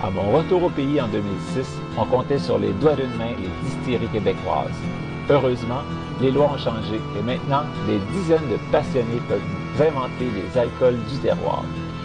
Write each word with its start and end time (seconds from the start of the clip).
À 0.00 0.10
mon 0.10 0.30
retour 0.30 0.62
au 0.62 0.70
pays 0.70 1.00
en 1.00 1.08
2006, 1.08 1.66
on 1.98 2.06
comptait 2.06 2.38
sur 2.38 2.56
les 2.56 2.72
doigts 2.74 2.94
d'une 2.94 3.12
main 3.16 3.32
les 3.36 3.48
distilleries 3.68 4.06
québécoises. 4.06 4.70
Heureusement, 5.28 5.82
les 6.20 6.30
lois 6.30 6.52
ont 6.52 6.56
changé 6.56 7.00
et 7.18 7.22
maintenant, 7.22 7.62
des 7.88 7.98
dizaines 8.12 8.48
de 8.48 8.58
passionnés 8.70 9.20
peuvent 9.28 9.42
inventer 9.80 10.30
les 10.30 10.56
alcools 10.56 11.02
du 11.10 11.18
terroir. 11.18 11.64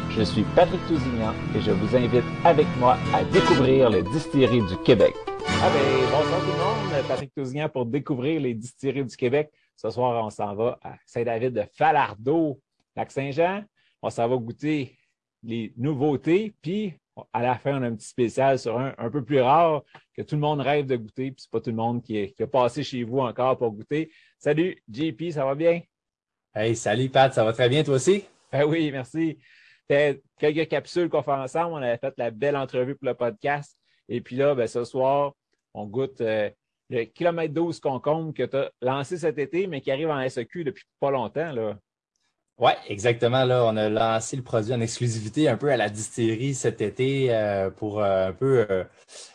Je 0.10 0.24
suis 0.24 0.42
Patrick 0.56 0.84
Tousignan 0.88 1.34
et 1.56 1.62
je 1.62 1.70
vous 1.70 1.96
invite 1.96 2.24
avec 2.44 2.66
moi 2.80 2.98
à 3.14 3.24
découvrir 3.26 3.92
les 3.92 4.02
distilleries 4.02 4.66
du 4.66 4.78
Québec. 4.78 5.14
Ah 5.62 5.70
ben, 5.70 6.02
bonsoir 6.12 6.40
tout 6.42 6.48
le 6.48 6.98
monde, 6.98 7.08
Patrick 7.08 7.32
Tousignan 7.36 7.70
pour 7.70 7.86
découvrir 7.86 8.42
les 8.42 8.56
distilleries 8.56 9.06
du 9.06 9.16
Québec. 9.16 9.52
Ce 9.76 9.92
soir, 9.92 10.26
on 10.26 10.32
s'en 10.32 10.56
va 10.56 10.80
à 10.82 10.96
Saint-David 11.06 11.54
de 11.54 11.64
Falardeau, 11.78 12.60
Lac-Saint-Jean. 12.96 13.62
On 14.02 14.10
s'en 14.10 14.28
va 14.28 14.36
goûter 14.38 14.98
les 15.44 15.74
nouveautés, 15.78 16.56
puis 16.60 16.96
à 17.32 17.42
la 17.42 17.56
fin, 17.56 17.80
on 17.80 17.84
a 17.84 17.88
un 17.88 17.96
petit 17.96 18.08
spécial 18.08 18.58
sur 18.58 18.80
un 18.80 18.94
un 18.98 19.10
peu 19.10 19.24
plus 19.24 19.42
rare 19.42 19.84
que 20.16 20.22
tout 20.22 20.36
le 20.36 20.42
monde 20.42 20.62
rêve 20.62 20.86
de 20.86 20.96
goûter, 20.96 21.32
puis 21.32 21.42
c'est 21.44 21.52
pas 21.52 21.62
tout 21.62 21.70
le 21.70 21.76
monde 21.76 22.02
qui, 22.02 22.18
est, 22.18 22.32
qui 22.32 22.44
a 22.44 22.48
passé 22.48 22.84
chez 22.84 23.04
vous 23.04 23.20
encore 23.20 23.58
pour 23.58 23.72
goûter. 23.72 24.12
Salut, 24.38 24.82
JP, 24.92 25.32
ça 25.32 25.46
va 25.46 25.56
bien? 25.56 25.82
Hey, 26.56 26.76
salut 26.76 27.10
Pat, 27.10 27.34
ça 27.34 27.44
va 27.44 27.54
très 27.54 27.70
bien 27.70 27.84
toi 27.84 27.96
aussi? 27.96 28.26
Ben 28.52 28.66
oui, 28.66 28.92
merci. 28.92 29.40
quelques 29.88 30.68
capsules 30.68 31.10
qu'on 31.10 31.24
fait 31.24 31.32
ensemble. 31.32 31.74
On 31.74 31.78
avait 31.78 31.98
fait 31.98 32.14
la 32.18 32.30
belle 32.30 32.56
entrevue 32.56 32.96
pour 32.96 33.08
le 33.08 33.16
podcast. 33.16 33.78
Et 34.08 34.22
puis 34.22 34.36
là, 34.36 34.54
ben, 34.54 34.68
ce 34.68 34.84
soir, 34.84 35.34
on 35.74 35.88
goûte 35.88 36.22
euh, 36.22 36.50
le 36.90 37.06
kilomètre 37.06 37.54
12 37.54 37.80
concombre 37.80 38.34
que 38.34 38.44
tu 38.44 38.56
as 38.56 38.72
lancé 38.82 39.18
cet 39.18 39.40
été, 39.40 39.66
mais 39.66 39.82
qui 39.82 39.92
arrive 39.92 40.10
en 40.10 40.30
SEQ 40.30 40.64
depuis 40.64 40.84
pas 41.00 41.10
longtemps. 41.10 41.52
Là. 41.52 41.78
Oui, 42.60 42.72
exactement. 42.88 43.44
Là, 43.46 43.66
on 43.66 43.76
a 43.78 43.90
lancé 43.90 44.36
le 44.36 44.44
produit 44.44 44.74
en 44.74 44.80
exclusivité 44.80 45.50
un 45.50 45.58
peu 45.58 45.72
à 45.72 45.78
la 45.78 45.90
distillerie 45.90 46.54
cet 46.54 46.82
été 46.82 47.34
euh, 47.34 47.72
pour 47.72 48.00
euh, 48.00 48.30
un 48.30 48.32
peu 48.34 48.66
euh, 48.70 48.84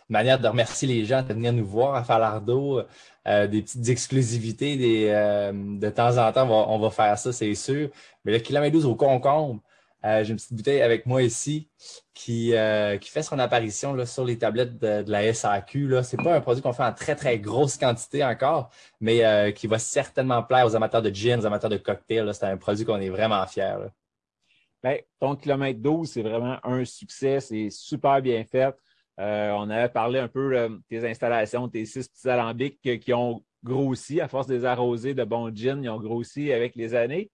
manière 0.08 0.38
de 0.38 0.46
remercier 0.46 0.86
les 0.86 1.04
gens 1.04 1.22
de 1.22 1.34
venir 1.34 1.52
nous 1.52 1.66
voir 1.66 1.96
à 1.96 2.04
Falardeau. 2.04 2.82
des 3.26 3.62
petites 3.62 3.88
exclusivités, 3.88 4.76
des, 4.76 5.08
de 5.52 5.90
temps 5.90 6.16
en 6.18 6.32
temps, 6.32 6.44
on 6.44 6.48
va, 6.48 6.68
on 6.70 6.78
va 6.78 6.90
faire 6.90 7.18
ça, 7.18 7.32
c'est 7.32 7.54
sûr. 7.54 7.90
Mais 8.24 8.32
le 8.32 8.38
kilomètre 8.38 8.72
12 8.72 8.86
au 8.86 8.94
concombre, 8.94 9.60
euh, 10.04 10.22
j'ai 10.22 10.30
une 10.30 10.36
petite 10.36 10.52
bouteille 10.52 10.80
avec 10.80 11.06
moi 11.06 11.22
ici 11.22 11.68
qui, 12.14 12.54
euh, 12.54 12.98
qui 12.98 13.10
fait 13.10 13.22
son 13.22 13.38
apparition 13.38 13.94
là, 13.94 14.06
sur 14.06 14.24
les 14.24 14.38
tablettes 14.38 14.78
de, 14.78 15.10
la 15.10 15.32
SAQ. 15.32 15.90
Ce 16.04 16.16
n'est 16.16 16.22
pas 16.22 16.36
un 16.36 16.40
produit 16.40 16.62
qu'on 16.62 16.72
fait 16.72 16.84
en 16.84 16.92
très, 16.92 17.16
très 17.16 17.38
grosse 17.38 17.76
quantité 17.76 18.24
encore, 18.24 18.70
mais 19.00 19.24
euh, 19.24 19.50
qui 19.50 19.66
va 19.66 19.78
certainement 19.78 20.42
plaire 20.42 20.66
aux 20.66 20.76
amateurs 20.76 21.02
de 21.02 21.10
gin, 21.10 21.40
aux 21.40 21.46
amateurs 21.46 21.70
de 21.70 21.78
cocktails. 21.78 22.32
C'est 22.32 22.46
un 22.46 22.56
produit 22.56 22.84
qu'on 22.84 23.00
est 23.00 23.08
vraiment 23.08 23.44
fiers. 23.46 23.88
Ben, 24.84 25.00
ton 25.18 25.34
kilomètre 25.34 25.80
12, 25.80 26.08
c'est 26.08 26.22
vraiment 26.22 26.58
un 26.62 26.84
succès. 26.84 27.40
C'est 27.40 27.70
super 27.70 28.22
bien 28.22 28.44
fait. 28.44 28.72
on 29.18 29.68
avait 29.68 29.88
parlé 29.88 30.20
un 30.20 30.28
peu 30.28 30.54
de 30.54 30.80
tes 30.88 31.08
installations, 31.08 31.68
tes 31.68 31.84
six 31.84 32.08
petits 32.08 32.28
alambics 32.28 33.00
qui 33.00 33.12
ont 33.12 33.42
grossi 33.64 34.20
à 34.20 34.28
force 34.28 34.46
des 34.46 34.64
arrosés 34.64 35.14
de 35.14 35.24
bons 35.24 35.52
gin. 35.52 35.82
Ils 35.82 35.90
ont 35.90 35.98
grossi 35.98 36.52
avec 36.52 36.76
les 36.76 36.94
années. 36.94 37.32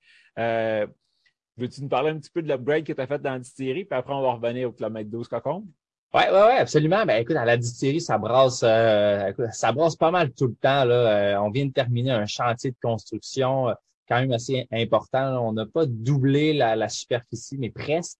Veux-tu 1.56 1.82
nous 1.82 1.88
parler 1.88 2.10
un 2.10 2.18
petit 2.18 2.30
peu 2.30 2.42
de 2.42 2.48
l'upgrade 2.48 2.84
que 2.84 2.92
tu 2.92 3.00
as 3.00 3.06
fait 3.06 3.20
dans 3.20 3.32
la 3.32 3.38
distillerie, 3.38 3.84
puis 3.84 3.98
après, 3.98 4.12
on 4.12 4.22
va 4.22 4.32
revenir 4.32 4.68
au 4.68 4.72
kilomètre 4.72 5.10
12 5.10 5.28
cocon? 5.28 5.64
Oui, 6.12 6.22
oui, 6.30 6.38
oui, 6.46 6.52
absolument. 6.58 7.04
Ben, 7.06 7.20
écoute, 7.20 7.36
à 7.36 7.44
la 7.44 7.56
distillerie, 7.56 8.00
ça 8.00 8.18
brasse, 8.18 8.62
euh, 8.62 9.32
ça 9.50 9.72
brasse 9.72 9.96
pas 9.96 10.10
mal 10.10 10.32
tout 10.32 10.46
le 10.46 10.54
temps. 10.54 10.84
Là. 10.84 11.34
Euh, 11.34 11.40
on 11.40 11.50
vient 11.50 11.66
de 11.66 11.72
terminer 11.72 12.12
un 12.12 12.26
chantier 12.26 12.70
de 12.70 12.76
construction 12.80 13.68
euh, 13.68 13.74
quand 14.08 14.20
même 14.20 14.32
assez 14.32 14.66
important. 14.70 15.46
On 15.46 15.52
n'a 15.52 15.66
pas 15.66 15.86
doublé 15.86 16.52
la, 16.52 16.88
superficie, 16.88 17.58
mais 17.58 17.70
presque. 17.70 18.18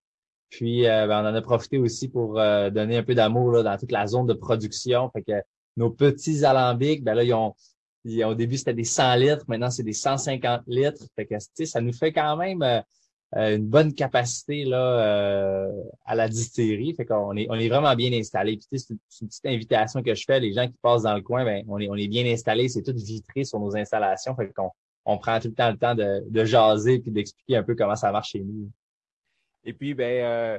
Puis, 0.51 0.83
ben, 0.83 1.25
on 1.25 1.29
en 1.29 1.35
a 1.35 1.43
profité 1.43 1.79
aussi 1.79 2.09
pour 2.09 2.35
donner 2.35 2.97
un 2.97 3.03
peu 3.03 3.15
d'amour 3.15 3.65
dans 3.65 3.77
toute 3.77 3.91
la 3.91 4.07
zone 4.07 4.27
de 4.27 4.35
production. 4.35 5.11
Fait 5.11 5.23
que 5.23 5.43
nos 5.77 5.91
petits 5.91 6.45
alambics, 6.45 7.03
ben 7.03 7.15
là, 7.15 7.25
ils 7.25 7.35
ont, 7.35 7.55
au 8.25 8.35
début, 8.35 8.57
c'était 8.57 8.75
des 8.75 8.85
100 8.85 9.15
litres. 9.17 9.45
Maintenant, 9.49 9.71
c'est 9.71 9.83
des 9.83 9.93
150 9.93 10.63
litres. 10.67 11.05
Fait 11.17 11.27
que, 11.27 11.35
ça 11.39 11.81
nous 11.81 11.93
fait 11.93 12.13
quand 12.13 12.37
même 12.37 12.63
euh, 12.63 12.81
une 13.37 13.67
bonne 13.67 13.93
capacité 13.95 14.65
là, 14.65 15.01
euh, 15.01 15.83
à 16.05 16.15
la 16.15 16.29
distillerie. 16.29 16.95
Fait 16.95 17.05
qu'on 17.05 17.37
est, 17.37 17.47
on 17.51 17.55
est 17.55 17.69
vraiment 17.69 17.95
bien 17.97 18.13
installé. 18.13 18.57
Puis, 18.57 18.79
c'est 18.79 18.95
une 19.23 19.29
petite 19.29 19.47
invitation 19.47 20.03
que 20.03 20.15
je 20.15 20.25
fais. 20.25 20.39
Les 20.39 20.53
gens 20.53 20.67
qui 20.67 20.77
passent 20.81 21.03
dans 21.03 21.15
le 21.15 21.23
coin, 21.23 21.45
ben, 21.45 21.65
on, 21.69 21.79
est, 21.79 21.89
on 21.89 21.97
est 21.97 22.09
bien 22.09 22.25
installé. 22.27 22.69
C'est 22.69 22.83
tout 22.83 22.95
vitré 22.95 23.45
sur 23.45 23.59
nos 23.59 23.77
installations. 23.77 24.37
Fait 24.37 24.53
qu'on 24.53 24.71
on 25.05 25.19
prend 25.19 25.41
tout 25.41 25.49
le 25.49 25.55
temps 25.55 25.71
le 25.71 25.77
temps 25.77 25.95
de, 25.95 26.25
de 26.29 26.45
jaser 26.45 27.01
puis 27.01 27.11
d'expliquer 27.11 27.57
un 27.57 27.63
peu 27.63 27.75
comment 27.75 27.97
ça 27.97 28.13
marche 28.13 28.31
chez 28.31 28.41
nous. 28.41 28.71
Et 29.65 29.73
puis, 29.73 29.95
ben, 29.95 30.25
euh, 30.25 30.59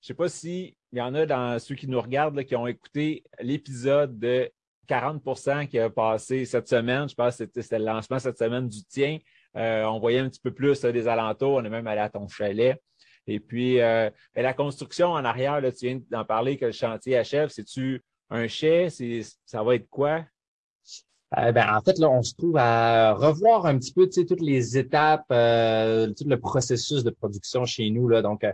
je 0.00 0.08
sais 0.08 0.14
pas 0.14 0.28
s'il 0.28 0.74
y 0.92 1.00
en 1.00 1.14
a 1.14 1.26
dans 1.26 1.58
ceux 1.58 1.74
qui 1.74 1.88
nous 1.88 2.00
regardent 2.00 2.44
qui 2.44 2.54
ont 2.54 2.66
écouté 2.66 3.24
l'épisode 3.40 4.18
de 4.18 4.50
40% 4.88 5.68
qui 5.68 5.78
a 5.78 5.90
passé 5.90 6.44
cette 6.44 6.68
semaine. 6.68 7.08
Je 7.08 7.14
pense 7.14 7.36
que 7.36 7.60
c'était 7.60 7.78
le 7.78 7.84
lancement 7.84 8.18
cette 8.18 8.38
semaine 8.38 8.68
du 8.68 8.84
tien. 8.84 9.18
Euh, 9.56 9.84
on 9.84 9.98
voyait 9.98 10.20
un 10.20 10.28
petit 10.28 10.40
peu 10.40 10.52
plus 10.52 10.80
des 10.80 11.08
alentours. 11.08 11.54
On 11.54 11.64
est 11.64 11.70
même 11.70 11.86
allé 11.86 12.00
à 12.00 12.08
ton 12.08 12.28
chalet. 12.28 12.80
Et 13.26 13.38
puis, 13.38 13.80
euh, 13.80 14.10
ben, 14.34 14.42
la 14.42 14.54
construction 14.54 15.08
en 15.08 15.24
arrière, 15.24 15.60
là, 15.60 15.70
tu 15.70 15.86
viens 15.86 16.00
d'en 16.10 16.24
parler 16.24 16.56
que 16.56 16.66
le 16.66 16.72
chantier 16.72 17.16
achève. 17.16 17.50
C'est-tu 17.50 18.02
un 18.30 18.48
chai? 18.48 18.88
Ça 19.44 19.62
va 19.62 19.74
être 19.74 19.88
quoi? 19.88 20.24
Euh, 21.38 21.52
ben, 21.52 21.66
en 21.74 21.80
fait, 21.82 21.98
là, 21.98 22.10
on 22.10 22.22
se 22.22 22.34
trouve 22.34 22.56
à 22.56 23.14
revoir 23.14 23.66
un 23.66 23.78
petit 23.78 23.92
peu 23.92 24.08
toutes 24.08 24.40
les 24.40 24.76
étapes, 24.76 25.28
tout 25.28 26.28
le 26.28 26.36
processus 26.36 27.04
de 27.04 27.10
production 27.10 27.64
chez 27.64 27.90
nous. 27.90 28.08
Là. 28.08 28.22
Donc, 28.22 28.44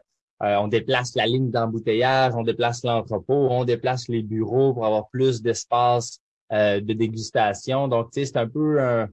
on 0.40 0.68
déplace 0.68 1.16
la 1.16 1.26
ligne 1.26 1.50
d'embouteillage, 1.50 2.34
on 2.36 2.42
déplace 2.42 2.84
l'entrepôt, 2.84 3.48
on 3.50 3.64
déplace 3.64 4.08
les 4.08 4.22
bureaux 4.22 4.74
pour 4.74 4.86
avoir 4.86 5.08
plus 5.08 5.42
d'espace 5.42 6.20
de 6.52 6.92
dégustation. 6.92 7.88
Donc, 7.88 8.08
c'est 8.12 8.36
un 8.36 8.48
peu 8.48 8.80
un, 8.80 9.08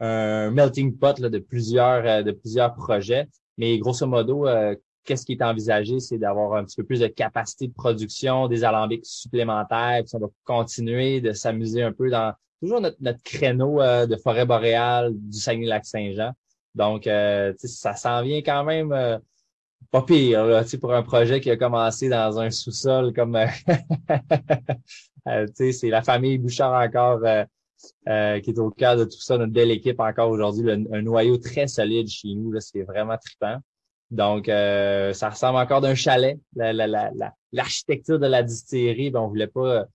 un 0.00 0.50
melting 0.50 0.96
pot 0.96 1.20
de 1.20 1.38
plusieurs 1.38 2.06
euh, 2.06 2.22
de 2.22 2.32
plusieurs 2.32 2.74
projets. 2.74 3.26
Mais 3.56 3.78
grosso 3.78 4.06
modo, 4.06 4.46
euh, 4.46 4.74
qu'est-ce 5.04 5.26
qui 5.26 5.32
est 5.32 5.42
envisagé, 5.42 5.98
c'est 6.00 6.18
d'avoir 6.18 6.54
un 6.54 6.64
petit 6.64 6.76
peu 6.76 6.84
plus 6.84 7.00
de 7.00 7.08
capacité 7.08 7.66
de 7.66 7.72
production, 7.72 8.46
des 8.46 8.64
alambics 8.64 9.04
supplémentaires, 9.04 10.02
puis 10.04 10.14
on 10.14 10.20
va 10.20 10.28
continuer 10.44 11.20
de 11.20 11.32
s'amuser 11.32 11.82
un 11.82 11.92
peu 11.92 12.10
dans 12.10 12.32
toujours 12.60 12.80
notre, 12.80 12.96
notre 13.00 13.22
créneau 13.22 13.80
euh, 13.80 14.06
de 14.06 14.16
forêt 14.16 14.46
boréale 14.46 15.12
du 15.14 15.38
Saguenay-Lac-Saint-Jean. 15.38 16.32
Donc, 16.74 17.04
ça 17.06 17.94
s'en 17.94 18.22
vient 18.22 18.38
quand 18.38 18.62
même 18.62 18.94
pas 19.90 20.02
pire 20.02 20.44
là, 20.46 20.62
pour 20.80 20.94
un 20.94 21.02
projet 21.02 21.40
qui 21.40 21.50
a 21.50 21.56
commencé 21.56 22.08
dans 22.08 22.38
un 22.38 22.50
sous-sol 22.50 23.12
comme 23.12 23.36
c'est 25.54 25.88
la 25.88 26.02
famille 26.02 26.38
Bouchard 26.38 26.80
encore 26.80 27.20
euh, 28.08 28.40
qui 28.40 28.50
est 28.50 28.58
au 28.58 28.70
cœur 28.70 28.96
de 28.96 29.04
tout 29.04 29.20
ça, 29.20 29.38
notre 29.38 29.52
belle 29.52 29.70
équipe 29.70 30.00
encore 30.00 30.30
aujourd'hui, 30.30 30.70
un 30.70 31.02
noyau 31.02 31.36
très 31.38 31.66
solide 31.66 32.08
chez 32.08 32.34
nous, 32.34 32.58
c'est 32.60 32.82
vraiment 32.82 33.16
trippant. 33.16 33.58
Donc, 34.10 34.48
euh, 34.48 35.12
ça 35.12 35.30
ressemble 35.30 35.58
encore 35.58 35.80
d'un 35.80 35.94
chalet. 35.94 36.38
L'architecture 36.56 38.14
la, 38.14 38.20
la, 38.20 38.28
de 38.28 38.32
la 38.32 38.42
distillerie, 38.42 39.10
ben, 39.10 39.20
on 39.20 39.28
voulait 39.28 39.46
pas 39.46 39.86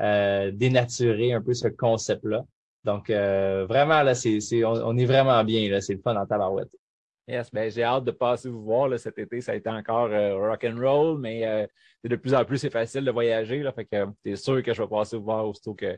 euh, 0.00 0.50
dénaturer 0.52 1.32
un 1.32 1.40
peu 1.40 1.54
ce 1.54 1.68
concept-là. 1.68 2.44
Donc, 2.84 3.08
vraiment, 3.10 4.02
là, 4.02 4.14
c'est, 4.14 4.40
on, 4.64 4.96
est 4.96 5.06
vraiment 5.06 5.42
bien. 5.44 5.80
C'est 5.80 5.94
le 5.94 6.00
fun 6.00 6.16
en 6.16 6.26
tabarouette. 6.26 6.74
Yes, 7.28 7.50
ben, 7.52 7.70
j'ai 7.70 7.84
hâte 7.84 8.04
de 8.04 8.10
passer 8.10 8.48
vous 8.48 8.62
voir. 8.62 8.88
Là, 8.88 8.98
cet 8.98 9.18
été, 9.18 9.40
ça 9.40 9.52
a 9.52 9.54
été 9.54 9.70
encore 9.70 10.10
rock 10.10 10.64
and 10.64 10.80
roll, 10.80 11.18
mais 11.20 11.68
de 12.04 12.16
plus 12.16 12.34
en 12.34 12.44
plus, 12.44 12.58
c'est 12.58 12.70
facile 12.70 13.04
de 13.04 13.10
voyager. 13.10 13.62
Là, 13.62 13.72
fait 13.72 13.84
que 13.84 14.06
c'est 14.24 14.36
sûr 14.36 14.62
que 14.62 14.74
je 14.74 14.82
vais 14.82 14.88
passer 14.88 15.16
vous 15.16 15.24
voir 15.24 15.48
aussitôt 15.48 15.74
que 15.74 15.96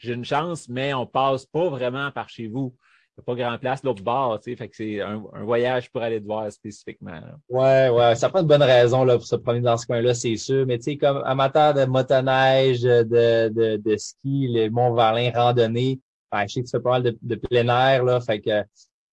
j'ai 0.00 0.14
une 0.14 0.24
chance, 0.24 0.68
mais 0.68 0.94
on 0.94 1.06
passe 1.06 1.46
pas 1.46 1.68
vraiment 1.68 2.10
par 2.10 2.28
chez 2.28 2.46
vous. 2.46 2.74
Il 3.16 3.20
n'y 3.20 3.22
a 3.22 3.24
pas 3.24 3.34
grand 3.34 3.58
place 3.58 3.82
l'autre 3.82 4.02
bord, 4.02 4.40
tu 4.40 4.50
sais. 4.50 4.56
Fait 4.56 4.68
que 4.68 4.76
c'est 4.76 5.00
un, 5.00 5.22
voyage 5.42 5.90
pour 5.90 6.02
aller 6.02 6.20
te 6.20 6.26
voir 6.26 6.50
spécifiquement. 6.50 7.20
Ouais, 7.48 7.90
ouais. 7.90 8.14
Ça 8.14 8.30
pas 8.30 8.40
une 8.40 8.46
bonne 8.46 8.62
raison 8.62 9.04
là, 9.04 9.16
pour 9.16 9.26
se 9.26 9.36
promener 9.36 9.62
dans 9.62 9.76
ce 9.76 9.86
coin-là, 9.86 10.14
c'est 10.14 10.36
sûr. 10.36 10.64
Mais 10.66 10.78
tu 10.78 10.84
sais, 10.84 10.96
comme 10.96 11.22
amateur 11.24 11.74
de 11.74 11.84
motoneige, 11.84 12.80
de, 12.80 13.02
de, 13.48 13.76
de 13.76 13.96
ski, 13.96 14.48
le 14.48 14.70
Mont-Valin, 14.70 15.32
randonnée, 15.34 16.00
je 16.32 16.46
sais 16.46 16.60
que 16.60 16.66
tu 16.66 16.70
fais 16.70 16.80
pas 16.80 16.90
mal 16.90 17.02
de, 17.02 17.18
de 17.20 17.34
plein 17.34 17.68
air, 17.68 18.04
là. 18.04 18.20
Fait 18.20 18.40
que 18.40 18.64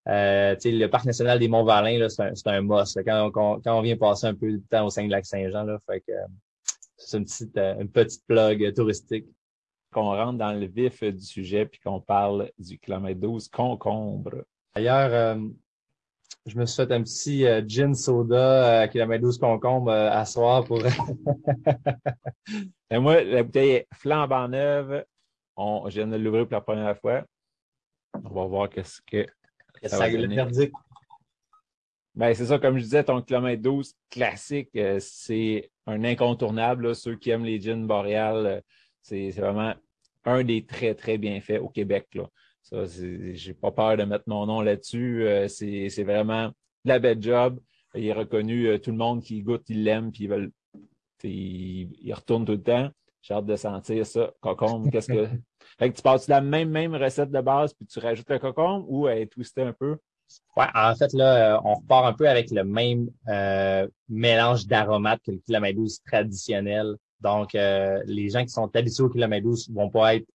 euh, 0.08 0.56
le 0.64 0.88
parc 0.88 1.06
national 1.06 1.38
des 1.38 1.50
Monts-Valin, 1.50 2.08
c'est 2.08 2.48
un, 2.48 2.54
un 2.54 2.62
must. 2.62 2.98
quand, 3.04 3.32
on, 3.36 3.60
quand 3.60 3.78
on 3.78 3.82
vient 3.82 3.98
passer 3.98 4.28
un 4.28 4.36
peu 4.36 4.54
de 4.54 4.62
temps 4.70 4.86
au 4.86 4.90
sein 4.90 5.06
de 5.06 5.12
Lac-Saint-Jean, 5.12 5.64
là, 5.64 5.80
fait 5.86 6.00
que 6.02 6.14
c'est 6.96 7.18
une 7.18 7.26
petite, 7.26 7.58
euh, 7.58 7.76
une 7.80 7.90
petite 7.90 8.26
plug 8.26 8.74
touristique. 8.74 9.26
Qu'on 9.98 10.16
rentre 10.16 10.38
dans 10.38 10.54
le 10.54 10.68
vif 10.68 11.04
du 11.04 11.24
sujet 11.24 11.66
puis 11.66 11.80
qu'on 11.80 12.00
parle 12.00 12.52
du 12.60 12.78
kilomètre 12.78 13.20
12 13.20 13.48
concombre. 13.48 14.44
D'ailleurs, 14.76 15.10
euh, 15.12 15.42
je 16.46 16.56
me 16.56 16.68
suis 16.68 16.76
fait 16.76 16.92
un 16.92 17.02
petit 17.02 17.46
gin 17.68 17.96
soda 17.96 18.82
à 18.82 18.88
kilomètre 18.88 19.24
12 19.24 19.40
concombre 19.40 19.92
à 19.92 20.24
soir 20.26 20.66
pour. 20.66 20.84
Et 22.92 23.00
moi, 23.00 23.24
la 23.24 23.42
bouteille 23.42 23.72
est 23.72 23.88
flambant 23.92 24.48
neuve. 24.48 25.04
On, 25.56 25.90
je 25.90 25.96
viens 25.96 26.06
de 26.06 26.16
l'ouvrir 26.16 26.46
pour 26.46 26.54
la 26.54 26.62
première 26.62 26.96
fois. 27.00 27.24
On 28.14 28.30
va 28.30 28.46
voir 28.46 28.70
qu'est-ce 28.70 29.02
que 29.02 29.26
ça, 29.84 30.08
le 30.08 30.28
Ben, 32.14 32.36
c'est 32.36 32.46
ça, 32.46 32.60
comme 32.60 32.78
je 32.78 32.84
disais, 32.84 33.04
ton 33.04 33.24
kilomètre 33.24 33.64
12 33.64 33.96
classique, 34.12 34.70
euh, 34.76 35.00
c'est 35.00 35.72
un 35.88 36.04
incontournable. 36.04 36.94
Ceux 36.94 37.16
qui 37.16 37.32
aiment 37.32 37.46
les 37.46 37.60
jeans 37.60 37.88
boréales, 37.88 38.46
euh, 38.46 38.62
c'est 39.02 39.32
vraiment 39.32 39.74
un 40.28 40.44
des 40.44 40.66
très, 40.66 40.94
très 40.94 41.18
bien 41.18 41.42
faits 41.42 41.62
au 41.62 41.70
Québec. 41.70 42.08
Là. 42.14 42.28
Ça, 42.62 42.84
j'ai 43.34 43.54
pas 43.54 43.72
peur 43.72 43.98
de 43.98 44.04
mettre 44.04 44.26
mon 44.28 44.46
nom 44.46 44.62
là-dessus. 44.62 45.26
Euh, 45.26 45.48
c'est 45.48 46.04
vraiment 46.04 46.52
la 46.86 47.00
belle 47.00 47.22
job. 47.22 47.60
Il 47.96 48.06
est 48.06 48.14
reconnu, 48.14 48.80
tout 48.82 48.92
le 48.92 48.98
monde 48.98 49.24
qui 49.24 49.42
goûte, 49.42 49.64
il 49.70 49.84
l'aime, 49.84 50.12
puis 50.12 50.26
ils 50.26 50.30
veulent. 50.30 50.52
Il, 51.24 52.14
retourne 52.14 52.46
tout 52.46 52.52
le 52.52 52.62
temps. 52.62 52.90
J'ai 53.22 53.34
hâte 53.34 53.46
de 53.46 53.56
sentir 53.56 54.06
ça. 54.06 54.32
Cocombe, 54.40 54.92
qu'est-ce 54.92 55.12
que. 55.12 55.28
Fait 55.80 55.92
que 55.92 55.96
tu 55.96 56.02
passes 56.02 56.28
la 56.28 56.42
même, 56.42 56.70
même 56.70 56.96
recette 56.96 57.32
de 57.32 57.42
base, 57.42 57.74
puis 57.74 57.86
tu 57.86 58.00
rajoutes 58.00 58.30
le 58.30 58.40
cocombe 58.40 58.86
ou 58.88 59.08
elle 59.08 59.20
est 59.20 59.28
twistée 59.28 59.62
un 59.62 59.74
peu? 59.74 59.98
Ouais, 60.56 60.66
en 60.74 60.96
fait, 60.96 61.14
là, 61.14 61.56
euh, 61.56 61.62
on 61.64 61.76
repart 61.76 62.06
un 62.06 62.14
peu 62.14 62.28
avec 62.28 62.52
le 62.52 62.64
même 62.64 63.10
euh, 63.28 63.88
mélange 64.10 64.66
d'aromates 64.66 65.22
que 65.24 65.32
le 65.32 65.38
kilomètre 65.38 65.78
12 65.78 66.02
traditionnel. 66.06 66.96
Donc, 67.22 67.56
euh, 67.56 68.02
les 68.06 68.30
gens 68.30 68.44
qui 68.44 68.50
sont 68.50 68.74
habitués 68.76 69.04
au 69.04 69.10
kilomètre 69.10 69.44
12 69.44 69.72
vont 69.72 69.90
pas 69.90 70.16
être 70.16 70.28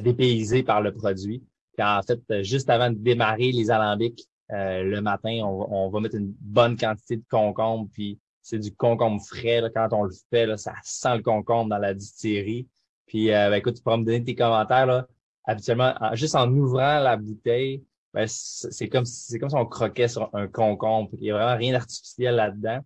dépaysés 0.00 0.62
par 0.62 0.80
le 0.80 0.92
produit. 0.92 1.42
Puis 1.76 1.84
en 1.84 2.00
fait, 2.02 2.20
juste 2.42 2.70
avant 2.70 2.90
de 2.90 2.96
démarrer 2.96 3.50
les 3.50 3.70
alambics, 3.70 4.28
le 4.48 5.00
matin, 5.00 5.40
on, 5.42 5.66
on, 5.70 5.90
va 5.90 6.00
mettre 6.00 6.14
une 6.16 6.32
bonne 6.40 6.76
quantité 6.76 7.16
de 7.16 7.24
concombre, 7.28 7.88
puis 7.92 8.20
c'est 8.42 8.58
du 8.58 8.74
concombre 8.74 9.22
frais. 9.24 9.62
Quand 9.74 9.88
on 9.92 10.04
le 10.04 10.12
fait, 10.30 10.56
ça 10.58 10.74
sent 10.82 11.16
le 11.16 11.22
concombre 11.22 11.70
dans 11.70 11.78
la 11.78 11.94
distillerie. 11.94 12.68
Puis, 13.06 13.32
euh, 13.32 13.50
ben, 13.50 13.56
écoute, 13.56 13.76
tu 13.76 13.82
pourras 13.82 13.96
me 13.96 14.04
donner 14.04 14.24
tes 14.24 14.34
commentaires. 14.34 15.06
Habituellement, 15.44 15.94
juste 16.14 16.34
en 16.34 16.50
ouvrant 16.52 16.98
la 16.98 17.16
bouteille, 17.16 17.84
ben, 18.12 18.26
c'est 18.28 18.88
comme 18.88 19.04
c'est 19.04 19.38
comme 19.38 19.48
si 19.48 19.56
on 19.56 19.66
croquait 19.66 20.08
sur 20.08 20.28
un 20.34 20.46
concombre. 20.46 21.10
Il 21.14 21.20
n'y 21.20 21.30
a 21.30 21.34
vraiment 21.34 21.56
rien 21.56 21.72
d'artificiel 21.72 22.34
là-dedans. 22.34 22.80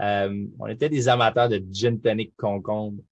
Euh, 0.00 0.46
on 0.58 0.66
était 0.66 0.88
des 0.88 1.08
amateurs 1.08 1.48
de 1.48 1.62
gin 1.70 2.00
tonic 2.00 2.34
concombre. 2.36 3.02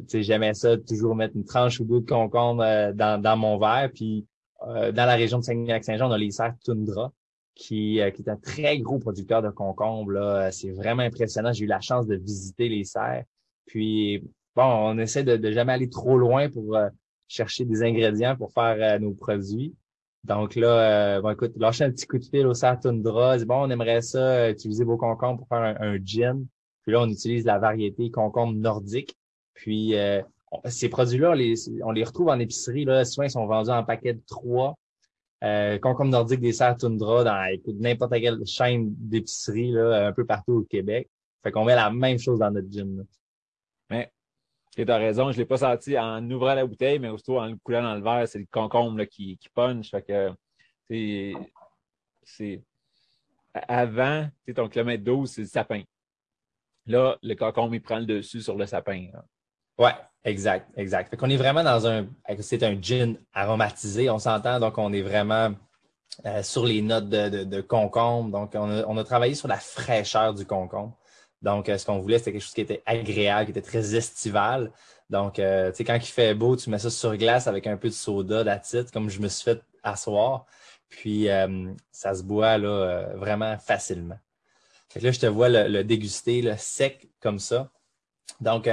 Tu 0.00 0.04
sais, 0.08 0.22
j'aimais 0.22 0.54
ça, 0.54 0.76
toujours 0.76 1.14
mettre 1.14 1.36
une 1.36 1.44
tranche 1.44 1.80
ou 1.80 1.84
deux 1.84 2.00
de 2.00 2.06
concombre 2.06 2.62
euh, 2.62 2.92
dans, 2.92 3.36
mon 3.36 3.58
verre. 3.58 3.90
Puis, 3.94 4.26
dans 4.60 4.94
la 4.94 5.14
région 5.14 5.38
de 5.38 5.44
Saint-Saint-Jean, 5.44 6.08
on 6.08 6.12
a 6.12 6.18
les 6.18 6.30
serres 6.30 6.54
Tundra 6.64 7.12
qui, 7.54 8.00
euh, 8.00 8.10
qui 8.10 8.22
est 8.22 8.28
un 8.28 8.36
très 8.36 8.78
gros 8.78 8.98
producteur 8.98 9.42
de 9.42 9.50
concombres. 9.50 10.12
Là. 10.12 10.50
C'est 10.50 10.70
vraiment 10.70 11.02
impressionnant. 11.02 11.52
J'ai 11.52 11.64
eu 11.64 11.68
la 11.68 11.80
chance 11.80 12.06
de 12.06 12.16
visiter 12.16 12.68
les 12.68 12.84
serres. 12.84 13.24
Puis, 13.66 14.22
bon, 14.54 14.64
on 14.64 14.98
essaie 14.98 15.24
de, 15.24 15.36
de 15.36 15.50
jamais 15.52 15.72
aller 15.72 15.88
trop 15.88 16.18
loin 16.18 16.48
pour 16.48 16.76
euh, 16.76 16.88
chercher 17.28 17.64
des 17.64 17.82
ingrédients 17.82 18.36
pour 18.36 18.52
faire 18.52 18.76
euh, 18.78 18.98
nos 18.98 19.12
produits. 19.12 19.74
Donc 20.24 20.54
là, 20.54 21.20
bon, 21.20 21.30
écoute, 21.30 21.52
lâcher 21.56 21.84
un 21.84 21.90
petit 21.90 22.06
coup 22.06 22.18
de 22.18 22.24
fil 22.24 22.46
au 22.46 22.54
Serre 22.54 22.80
Tundra. 22.80 23.36
bon, 23.38 23.62
on 23.62 23.70
aimerait 23.70 24.00
ça 24.00 24.50
utiliser 24.50 24.84
vos 24.84 24.96
concombres 24.96 25.38
pour 25.38 25.48
faire 25.48 25.76
un, 25.80 25.98
gin. 26.02 26.46
Puis 26.82 26.92
là, 26.92 27.02
on 27.02 27.08
utilise 27.08 27.44
la 27.44 27.58
variété 27.58 28.10
concombre 28.10 28.54
nordique. 28.54 29.16
Puis, 29.52 29.94
ces 30.66 30.88
produits-là, 30.88 31.30
on 31.30 31.34
les, 31.34 31.54
on 31.82 31.90
les 31.90 32.04
retrouve 32.04 32.28
en 32.28 32.38
épicerie. 32.38 32.84
Là. 32.84 33.04
Souvent, 33.04 33.24
ils 33.24 33.30
sont 33.30 33.46
vendus 33.46 33.70
en 33.70 33.84
paquet 33.84 34.14
de 34.14 34.22
trois 34.26 34.76
euh, 35.42 35.78
concombre 35.78 36.10
nordique 36.10 36.40
des 36.40 36.52
serres 36.52 36.76
dans 36.76 37.58
n'importe 37.66 38.12
quelle 38.14 38.46
chaîne 38.46 38.94
d'épicerie 38.96 39.76
un 39.78 40.12
peu 40.12 40.24
partout 40.24 40.52
au 40.52 40.62
Québec. 40.62 41.10
Fait 41.42 41.50
qu'on 41.50 41.64
met 41.64 41.74
la 41.74 41.90
même 41.90 42.18
chose 42.18 42.38
dans 42.38 42.50
notre 42.50 42.70
gym. 42.70 43.04
Mais 43.04 43.04
tu 44.74 44.90
as 44.90 44.96
raison, 44.96 45.30
je 45.32 45.38
l'ai 45.38 45.44
pas 45.44 45.58
senti 45.58 45.98
en 45.98 46.28
ouvrant 46.30 46.54
la 46.54 46.66
bouteille, 46.66 46.98
mais 46.98 47.08
aussi 47.08 47.30
en 47.30 47.46
le 47.46 47.56
coulant 47.62 47.82
dans 47.82 47.94
le 47.94 48.02
verre, 48.02 48.28
c'est 48.28 48.38
le 48.38 48.46
concombre 48.50 48.98
là, 48.98 49.06
qui, 49.06 49.38
qui 49.38 49.48
punch. 49.48 49.90
Fait 49.90 50.02
que 50.02 50.30
c'est. 52.24 52.62
Avant, 53.68 54.28
ton 54.54 54.68
kilomètre 54.68 55.04
12, 55.04 55.30
c'est 55.30 55.42
le 55.42 55.46
sapin. 55.46 55.82
Là, 56.86 57.16
le 57.22 57.34
concombre, 57.34 57.74
il 57.74 57.80
prend 57.80 57.98
le 57.98 58.06
dessus 58.06 58.40
sur 58.40 58.56
le 58.56 58.66
sapin. 58.66 59.06
Ouais, 59.78 59.94
exact, 60.24 60.70
exact. 60.76 61.10
Fait 61.10 61.16
qu'on 61.16 61.30
est 61.30 61.36
vraiment 61.36 61.62
dans 61.62 61.86
un, 61.86 62.06
c'est 62.40 62.62
un 62.62 62.80
gin 62.80 63.16
aromatisé, 63.32 64.10
on 64.10 64.18
s'entend, 64.18 64.58
donc 64.60 64.76
on 64.78 64.92
est 64.92 65.02
vraiment 65.02 65.54
euh, 66.26 66.42
sur 66.42 66.64
les 66.64 66.80
notes 66.80 67.08
de, 67.08 67.60
concombre. 67.60 68.30
Donc, 68.30 68.54
on 68.54 68.96
a, 68.96 69.04
travaillé 69.04 69.34
sur 69.34 69.48
la 69.48 69.56
fraîcheur 69.56 70.32
du 70.32 70.46
concombre. 70.46 70.96
Donc, 71.44 71.68
euh, 71.68 71.78
ce 71.78 71.86
qu'on 71.86 71.98
voulait, 71.98 72.18
c'était 72.18 72.32
quelque 72.32 72.42
chose 72.42 72.54
qui 72.54 72.62
était 72.62 72.82
agréable, 72.86 73.44
qui 73.46 73.50
était 73.52 73.62
très 73.62 73.94
estival. 73.94 74.72
Donc, 75.10 75.38
euh, 75.38 75.70
tu 75.70 75.76
sais, 75.76 75.84
quand 75.84 75.94
il 75.94 76.02
fait 76.02 76.34
beau, 76.34 76.56
tu 76.56 76.70
mets 76.70 76.78
ça 76.78 76.90
sur 76.90 77.16
glace 77.16 77.46
avec 77.46 77.66
un 77.66 77.76
peu 77.76 77.88
de 77.88 77.94
soda, 77.94 78.42
d'attitude, 78.42 78.90
comme 78.90 79.08
je 79.08 79.20
me 79.20 79.28
suis 79.28 79.44
fait 79.44 79.62
asseoir. 79.82 80.46
Puis, 80.88 81.28
ça 81.92 82.14
se 82.14 82.22
boit 82.22 82.58
là, 82.58 83.08
vraiment 83.14 83.58
facilement. 83.58 84.18
Fait 84.88 85.00
que 85.00 85.04
là, 85.06 85.12
je 85.12 85.18
te 85.20 85.26
vois 85.26 85.48
le, 85.48 85.82
déguster 85.82 86.40
le 86.40 86.56
sec 86.56 87.08
comme 87.20 87.38
ça. 87.38 87.70
Donc, 88.40 88.68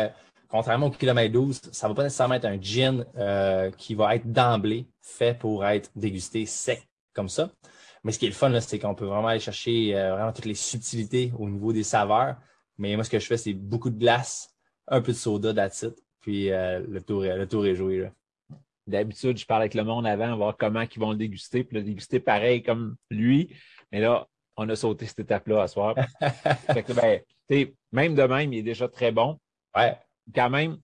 contrairement 0.51 0.87
au 0.87 0.91
kilomètre 0.91 1.31
12, 1.31 1.61
ça 1.71 1.87
ne 1.87 1.93
va 1.93 1.95
pas 1.95 2.03
nécessairement 2.03 2.35
être 2.35 2.45
un 2.45 2.61
gin 2.61 3.05
euh, 3.17 3.71
qui 3.71 3.95
va 3.95 4.15
être 4.15 4.31
d'emblée 4.31 4.85
fait 5.01 5.37
pour 5.37 5.65
être 5.65 5.89
dégusté 5.95 6.45
sec 6.45 6.87
comme 7.13 7.29
ça. 7.29 7.49
Mais 8.03 8.11
ce 8.11 8.19
qui 8.19 8.25
est 8.25 8.29
le 8.29 8.35
fun, 8.35 8.59
c'est 8.59 8.79
qu'on 8.79 8.95
peut 8.95 9.05
vraiment 9.05 9.29
aller 9.29 9.39
chercher 9.39 9.95
euh, 9.95 10.13
vraiment 10.13 10.33
toutes 10.33 10.45
les 10.45 10.55
subtilités 10.55 11.31
au 11.39 11.49
niveau 11.49 11.71
des 11.71 11.83
saveurs. 11.83 12.35
Mais 12.81 12.95
moi, 12.95 13.03
ce 13.03 13.09
que 13.09 13.19
je 13.19 13.25
fais, 13.25 13.37
c'est 13.37 13.53
beaucoup 13.53 13.89
de 13.89 13.97
glace, 13.97 14.49
un 14.87 15.01
peu 15.01 15.11
de 15.11 15.17
soda 15.17 15.53
d'acide, 15.53 15.95
puis 16.19 16.51
euh, 16.51 16.79
le, 16.87 17.01
tour, 17.01 17.21
le 17.21 17.47
tour 17.47 17.65
est 17.65 17.75
joué. 17.75 18.09
D'habitude, 18.87 19.37
je 19.37 19.45
parle 19.45 19.61
avec 19.61 19.73
le 19.73 19.83
monde 19.83 20.05
avant, 20.05 20.35
voir 20.35 20.57
comment 20.57 20.81
ils 20.81 20.99
vont 20.99 21.11
le 21.11 21.17
déguster, 21.17 21.63
puis 21.63 21.77
le 21.77 21.83
déguster 21.83 22.19
pareil 22.19 22.63
comme 22.63 22.95
lui. 23.09 23.55
Mais 23.91 23.99
là, 24.01 24.27
on 24.57 24.67
a 24.67 24.75
sauté 24.75 25.05
cette 25.05 25.19
étape-là 25.19 25.63
à 25.63 25.67
soir. 25.67 25.95
fait 26.67 26.83
que, 26.83 26.93
ben, 26.93 27.21
même 27.91 28.15
de 28.15 28.23
même, 28.23 28.51
il 28.51 28.59
est 28.59 28.63
déjà 28.63 28.87
très 28.87 29.11
bon. 29.11 29.39
Ouais 29.75 29.95
quand 30.33 30.49
même, 30.49 30.77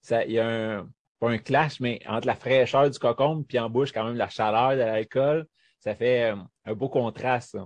ça, 0.00 0.24
il 0.24 0.32
y 0.32 0.38
a 0.38 0.48
un, 0.48 0.90
pas 1.20 1.30
un 1.30 1.38
clash, 1.38 1.80
mais 1.80 2.00
entre 2.06 2.26
la 2.26 2.34
fraîcheur 2.34 2.90
du 2.90 2.98
cocombe 2.98 3.44
puis 3.46 3.58
en 3.58 3.70
bouche, 3.70 3.92
quand 3.92 4.04
même, 4.04 4.16
la 4.16 4.28
chaleur 4.28 4.72
de 4.72 4.76
l'alcool, 4.78 5.46
ça 5.80 5.94
fait 5.94 6.32
euh, 6.32 6.36
un 6.64 6.74
beau 6.74 6.88
contraste. 6.88 7.58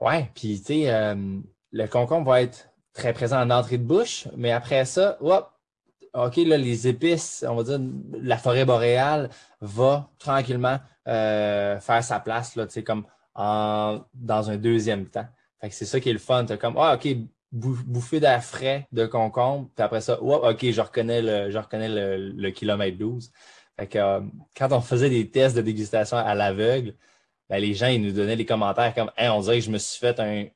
Ouais, 0.00 0.30
puis 0.34 0.58
tu 0.60 0.64
sais, 0.66 0.90
euh, 0.92 1.40
le 1.72 1.86
concombre 1.86 2.30
va 2.30 2.42
être 2.42 2.70
très 2.92 3.12
présent 3.12 3.40
en 3.40 3.50
entrée 3.50 3.78
de 3.78 3.84
bouche, 3.84 4.28
mais 4.36 4.52
après 4.52 4.84
ça, 4.84 5.16
hop, 5.20 5.50
OK, 6.14 6.36
là, 6.36 6.56
les 6.56 6.88
épices, 6.88 7.44
on 7.48 7.54
va 7.54 7.62
dire, 7.62 7.78
la 8.20 8.38
forêt 8.38 8.64
boréale 8.64 9.28
va 9.60 10.10
tranquillement 10.18 10.78
euh, 11.06 11.78
faire 11.80 12.02
sa 12.02 12.18
place, 12.20 12.56
là, 12.56 12.66
tu 12.66 12.82
comme 12.82 13.04
dans 13.34 14.50
un 14.50 14.56
deuxième 14.56 15.06
temps. 15.06 15.26
C'est 15.70 15.84
ça 15.84 16.00
qui 16.00 16.10
est 16.10 16.12
le 16.12 16.18
fun. 16.18 16.44
T'as 16.44 16.56
comme, 16.56 16.76
ah, 16.76 16.96
OK, 16.96 17.08
bouffer 17.52 18.18
d'air 18.18 18.42
frais 18.42 18.86
de 18.92 19.06
concombre, 19.06 19.68
puis 19.74 19.84
après 19.84 20.00
ça, 20.00 20.20
OK, 20.20 20.70
je 20.70 20.80
reconnais 20.80 21.22
le, 21.22 22.50
kilomètre 22.50 22.98
12. 22.98 23.30
Fait 23.78 23.86
que, 23.86 23.98
euh, 23.98 24.20
quand 24.56 24.72
on 24.72 24.80
faisait 24.80 25.08
des 25.08 25.30
tests 25.30 25.56
de 25.56 25.62
dégustation 25.62 26.16
à 26.16 26.34
l'aveugle, 26.34 26.94
ben, 27.48 27.58
les 27.58 27.74
gens 27.74 27.86
ils 27.86 28.02
nous 28.02 28.12
donnaient 28.12 28.36
des 28.36 28.44
commentaires 28.44 28.92
comme 28.92 29.10
on 29.16 29.40
dirait 29.40 29.58
que 29.58 29.64
je 29.64 29.70
me 29.70 29.78
suis 29.78 29.98
fait 30.00 30.18
un 30.20 30.46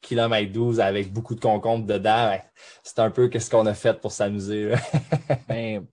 kilomètre 0.00 0.52
12 0.52 0.80
avec 0.80 1.12
beaucoup 1.12 1.34
de 1.34 1.40
concombre 1.40 1.86
dedans. 1.86 2.36
c'est 2.82 2.98
un 2.98 3.10
peu 3.10 3.30
ce 3.32 3.50
qu'on 3.50 3.66
a 3.66 3.74
fait 3.74 4.00
pour 4.00 4.12
s'amuser. 4.12 4.72
ben, 5.48 5.86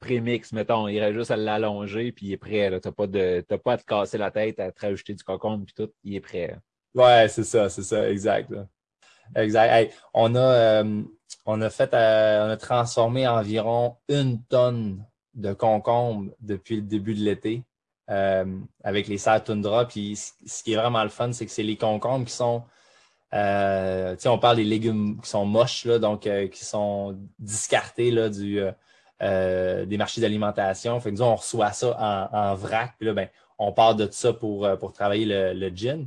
prémix, 0.00 0.52
mettons, 0.52 0.88
il 0.88 0.94
irait 0.94 1.12
juste 1.12 1.30
à 1.30 1.36
l'allonger, 1.36 2.12
puis 2.12 2.26
il 2.26 2.32
est 2.32 2.36
prêt. 2.36 2.68
Tu 2.80 2.88
n'as 2.88 2.92
pas, 2.92 3.06
de, 3.06 3.40
pas 3.56 3.72
à 3.72 3.78
te 3.78 3.84
casser 3.84 4.18
la 4.18 4.30
tête, 4.30 4.60
à 4.60 4.70
te 4.70 4.80
rajouter 4.80 5.14
du 5.14 5.24
concombre, 5.24 5.64
puis 5.64 5.74
tout, 5.74 5.92
il 6.04 6.14
est 6.14 6.20
prêt. 6.20 6.56
Ouais, 6.94 7.26
c'est 7.28 7.44
ça, 7.44 7.68
c'est 7.68 7.82
ça, 7.82 8.08
exact. 8.08 8.52
exact. 9.34 9.94
on 10.14 10.34
a 10.34 10.82
on 11.44 11.60
a 11.60 11.70
fait 11.70 11.90
on 11.92 12.50
a 12.50 12.56
transformé 12.56 13.26
environ 13.26 13.96
une 14.08 14.42
tonne 14.44 15.04
de 15.34 15.52
concombres 15.52 16.32
depuis 16.40 16.76
le 16.76 16.82
début 16.82 17.14
de 17.14 17.20
l'été. 17.20 17.64
avec 18.08 19.08
les 19.08 19.18
serres 19.18 19.44
Tundra. 19.44 19.86
Puis 19.86 20.16
ce 20.16 20.62
qui 20.62 20.72
est 20.72 20.76
vraiment 20.76 21.02
le 21.02 21.08
fun, 21.08 21.32
c'est 21.32 21.46
que 21.46 21.52
c'est 21.52 21.62
les 21.62 21.76
concombres 21.76 22.24
qui 22.24 22.32
sont 22.32 22.64
euh, 23.36 24.16
on 24.24 24.38
parle 24.38 24.56
des 24.56 24.64
légumes 24.64 25.20
qui 25.20 25.28
sont 25.28 25.44
moches, 25.44 25.84
là, 25.84 25.98
donc 25.98 26.26
euh, 26.26 26.48
qui 26.48 26.64
sont 26.64 27.18
discartés 27.38 28.10
là, 28.10 28.30
du, 28.30 28.60
euh, 29.22 29.84
des 29.84 29.98
marchés 29.98 30.20
d'alimentation. 30.20 30.98
Fait 31.00 31.10
que 31.12 31.16
nous, 31.16 31.22
on 31.22 31.36
reçoit 31.36 31.72
ça 31.72 32.28
en, 32.32 32.54
vrac. 32.54 32.94
Puis 32.98 33.06
là, 33.06 33.12
ben, 33.12 33.28
on 33.58 33.72
part 33.72 33.94
de 33.94 34.08
ça 34.10 34.32
pour, 34.32 34.68
pour 34.78 34.92
travailler 34.92 35.26
le, 35.26 35.52
le 35.52 35.74
gin. 35.74 36.06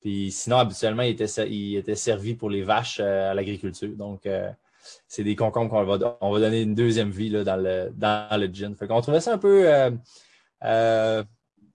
Puis 0.00 0.30
sinon, 0.30 0.58
habituellement, 0.58 1.02
il 1.02 1.10
était, 1.10 1.48
il 1.48 1.76
était 1.76 1.94
servi 1.94 2.34
pour 2.34 2.50
les 2.50 2.62
vaches 2.62 3.00
à 3.00 3.32
l'agriculture. 3.32 3.96
Donc, 3.96 4.28
c'est 5.08 5.24
des 5.24 5.34
concombres 5.34 5.70
qu'on 5.70 5.84
va, 5.84 6.18
on 6.20 6.30
va 6.30 6.40
donner 6.40 6.62
une 6.62 6.74
deuxième 6.74 7.10
vie 7.10 7.30
là, 7.30 7.42
dans, 7.42 7.56
le, 7.56 7.90
dans 7.94 8.38
le 8.38 8.46
gin. 8.46 8.76
Fait 8.76 8.86
qu'on 8.86 9.00
trouvait 9.00 9.20
ça 9.20 9.32
un 9.32 9.38
peu 9.38 9.66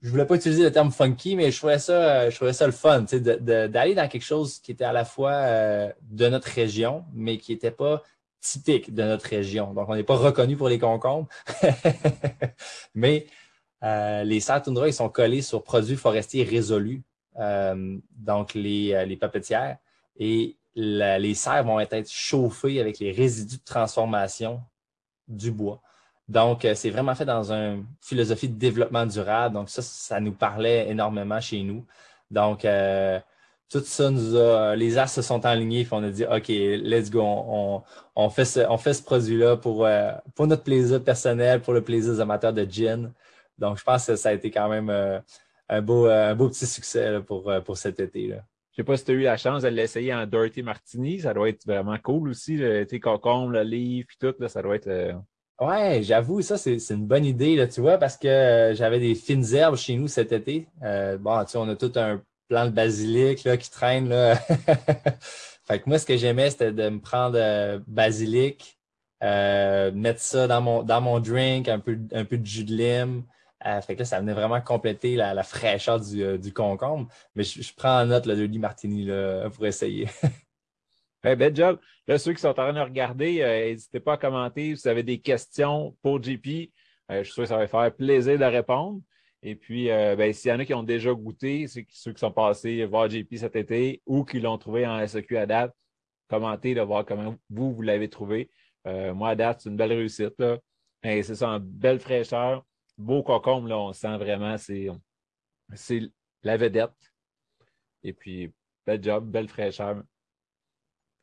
je 0.01 0.10
voulais 0.10 0.25
pas 0.25 0.36
utiliser 0.36 0.63
le 0.63 0.72
terme 0.72 0.91
funky, 0.91 1.36
mais 1.36 1.51
je 1.51 1.58
trouvais 1.58 1.77
ça, 1.77 2.29
je 2.29 2.36
trouvais 2.36 2.53
ça 2.53 2.65
le 2.65 2.72
fun, 2.72 3.01
d'aller 3.03 3.93
dans 3.93 4.08
quelque 4.08 4.24
chose 4.24 4.60
qui 4.60 4.72
était 4.72 4.84
à 4.84 4.93
la 4.93 5.05
fois 5.05 5.31
euh, 5.31 5.91
de 6.10 6.27
notre 6.27 6.48
région, 6.48 7.05
mais 7.13 7.38
qui 7.38 7.51
n'était 7.51 7.72
pas 7.72 8.01
typique 8.39 8.93
de 8.96 9.03
notre 9.03 9.27
région. 9.27 9.74
Donc, 9.74 9.88
on 9.89 9.96
n'est 9.96 10.03
pas 10.03 10.15
reconnu 10.15 10.58
pour 10.58 10.70
les 10.70 10.79
concombres, 10.79 11.27
mais 12.96 13.27
euh, 13.84 14.24
les 14.24 14.39
serres 14.39 14.63
ils 14.65 14.93
sont 14.93 15.10
collés 15.10 15.43
sur 15.43 15.63
produits 15.63 15.96
forestiers 15.96 16.43
résolus, 16.43 17.03
euh, 17.39 17.98
donc 18.15 18.55
les, 18.55 19.05
les 19.05 19.17
papetières, 19.17 19.77
et 20.17 20.58
les 20.74 21.34
serres 21.36 21.63
vont 21.63 21.79
être 21.79 22.10
chauffées 22.10 22.79
avec 22.79 22.98
les 22.98 23.12
résidus 23.12 23.58
de 23.58 23.63
transformation 23.63 24.62
du 25.27 25.51
bois. 25.51 25.79
Donc, 26.28 26.63
euh, 26.66 26.75
c'est 26.75 26.90
vraiment 26.90 27.13
fait 27.16 27.25
dans 27.25 27.51
une 27.51 27.86
philosophie 28.00 28.48
de 28.48 28.58
développement 28.58 29.06
durable. 29.06 29.56
Donc, 29.56 29.70
ça, 29.70 29.82
ça 29.82 30.20
nous 30.20 30.32
parlait 30.32 30.90
énormément 30.90 31.42
chez 31.42 31.62
nous. 31.63 31.86
Donc, 32.30 32.63
euh, 32.63 33.20
tout 33.70 33.82
ça 33.82 34.10
nous 34.10 34.36
a, 34.38 34.75
les 34.75 34.98
as 34.98 35.08
se 35.08 35.22
sont 35.22 35.46
alignés, 35.46 35.84
puis 35.84 35.94
on 35.94 36.04
a 36.04 36.10
dit, 36.10 36.25
OK, 36.25 36.48
let's 36.48 37.10
go, 37.12 37.22
on, 38.16 38.30
fait 38.30 38.46
ce, 38.46 39.04
produit-là 39.04 39.58
pour, 39.58 39.86
euh, 39.86 40.12
pour 40.36 40.48
notre 40.48 40.63
plaisir 40.63 41.04
personnel, 41.04 41.62
pour 41.62 41.74
le 41.74 41.82
plaisir 41.82 42.13
des 42.13 42.20
amateurs 42.22 42.54
de 42.54 42.66
gin. 42.70 43.12
Donc, 43.58 43.78
je 43.78 43.84
pense 43.84 44.08
que 44.08 44.16
ça 44.16 44.30
a 44.30 44.34
été 44.34 44.51
quand 44.51 44.70
même 44.70 44.90
un, 45.70 45.82
beau, 45.82 46.08
petit 46.50 46.66
succès 46.66 47.20
pour, 47.25 47.51
pour 47.66 47.78
cet 47.78 48.00
été. 48.00 48.28
Là. 48.28 48.38
Je 48.72 48.78
sais 48.78 48.84
pas 48.84 48.96
si 48.98 49.04
tu 49.06 49.12
as 49.12 49.13
eu 49.16 49.22
la 49.22 49.38
chance 49.38 49.63
de 49.63 49.68
l'essayer 49.68 50.13
en 50.13 50.25
Dirty 50.25 50.63
Martini. 50.63 51.20
Ça 51.20 51.34
doit 51.34 51.50
être 51.50 51.66
vraiment 51.66 51.98
cool 52.01 52.30
aussi. 52.30 52.58
Thé 52.88 53.00
concombre, 53.01 53.51
le 53.51 53.63
livre, 53.63 54.08
puis 54.08 54.18
tout. 54.20 54.34
Là, 54.40 54.48
ça 54.48 54.62
doit 54.62 54.75
être 54.75 55.13
Ouais, 55.62 56.01
j'avoue, 56.01 56.41
ça, 56.41 56.58
c'est 56.58 56.75
une 56.89 57.06
bonne 57.06 57.24
idée, 57.24 57.56
là, 57.56 57.68
tu 57.68 57.82
vois, 57.82 58.00
parce 58.00 58.18
que 58.18 58.27
euh, 58.27 58.74
j'avais 58.74 59.00
des 59.00 59.13
fines 59.13 59.46
herbes 59.53 59.75
chez 59.75 59.96
nous 59.96 60.08
cet 60.08 60.32
été. 60.32 60.68
Euh, 60.82 61.20
bon, 61.20 61.39
tu 61.44 61.51
sais, 61.51 61.58
on 61.60 61.70
a 61.70 61.75
tout 61.75 61.91
un 61.98 62.20
plant 62.50 62.65
de 62.65 62.72
basilic 62.72 63.44
là, 63.44 63.58
qui 63.58 63.70
traîne. 63.70 64.10
Là. 64.10 64.36
fait 65.68 65.80
que 65.80 65.84
moi, 65.88 66.00
ce 66.00 66.08
que 66.08 66.18
j'aimais, 66.18 66.50
c'était 66.50 66.72
de 66.72 66.89
me 66.89 67.00
prendre 67.00 67.38
euh, 67.38 67.80
basilic, 67.86 68.80
mettre 69.22 70.20
ça 70.20 70.48
dans 70.48 70.62
mon, 70.62 70.82
dans 70.82 71.00
mon 71.00 71.20
drink, 71.20 71.70
un 71.70 71.80
peu, 71.80 71.96
un 72.12 72.25
peu 72.25 72.39
de 72.39 72.46
jus 72.46 72.63
de 72.63 72.74
lime. 72.74 73.24
fait 73.86 73.94
que 73.94 74.00
là, 74.00 74.06
ça 74.06 74.20
venait 74.20 74.34
vraiment 74.34 74.62
compléter 74.62 75.15
la, 75.15 75.44
fraîcheur 75.44 76.00
du, 76.00 76.39
du, 76.39 76.51
concombre. 76.53 77.08
Mais 77.36 77.44
je, 77.44 77.72
prends 77.75 78.01
en 78.01 78.08
note 78.08 78.25
le 78.25 78.34
Lee 78.34 78.58
Martini 78.58 79.06
là, 79.06 79.48
pour 79.51 79.68
essayer. 79.68 80.08
Hey, 81.24 81.38
job. 81.54 81.80
Là, 82.08 82.18
ceux 82.18 82.34
qui 82.34 82.42
sont 82.42 82.48
en 82.48 82.54
train 82.56 82.74
de 82.74 82.80
regarder, 82.80 83.42
euh, 83.44 83.70
n'hésitez 83.70 84.00
pas 84.00 84.13
à 84.13 84.18
commenter. 84.18 84.75
Si 84.75 84.82
vous 84.82 84.88
avez 84.88 85.04
des 85.04 85.20
questions 85.20 85.96
pour 86.01 86.22
JP, 86.22 86.72
euh, 87.12 87.20
je 87.20 87.24
suis 87.25 87.34
sûr 87.34 87.44
que 87.44 87.50
ça 87.50 87.58
va 87.58 87.68
faire 87.68 87.96
plaisir 87.96 88.40
de 88.40 88.44
répondre. 88.44 89.01
Et 89.44 89.56
puis, 89.56 89.92
euh, 89.92 90.16
ben, 90.16 90.34
s'il 90.34 90.50
y 90.50 90.54
en 90.54 90.60
a 90.60 90.66
qui 90.66 90.74
ont 90.74 90.82
déjà 90.82 91.13
goûté, 91.13 91.68
ceux 91.68 91.82
qui, 91.82 91.96
sont 91.96 92.32
passés 92.32 92.86
voir 92.86 93.08
JP 93.08 93.36
cet 93.36 93.56
été 93.56 94.01
ou 94.08 94.24
qui 94.24 94.40
l'ont 94.40 94.58
trouvé 94.58 94.88
en 94.88 95.06
SEQ 95.06 95.38
à 95.38 95.46
date, 95.46 95.75
commentez, 96.28 96.74
de 96.74 96.82
voir 96.82 97.06
comment 97.06 97.36
vous, 97.51 97.72
vous 97.75 97.82
l'avez 97.84 98.10
trouvé. 98.10 98.50
moi, 98.86 99.30
à 99.30 99.36
date, 99.36 99.62
c'est 99.62 99.70
une 99.70 99.78
belle 99.78 99.94
réussite. 99.94 100.34
Là. 100.40 100.58
c'est 101.04 101.36
ça, 101.36 101.50
une 101.50 101.60
belle 101.60 102.00
fraîcheur. 102.00 102.66
Beau 102.98 103.22
cocombe, 103.22 103.68
là, 103.68 103.78
on 103.78 103.94
sent 103.94 104.18
vraiment, 104.18 104.58
c'est, 104.58 104.88
c'est 105.75 106.01
la 106.44 106.58
vedette. 106.58 106.92
Et 108.04 108.13
puis, 108.13 108.51
bel 108.88 109.04
job, 109.04 109.30
belle 109.30 109.48
fraîcheur. 109.48 110.04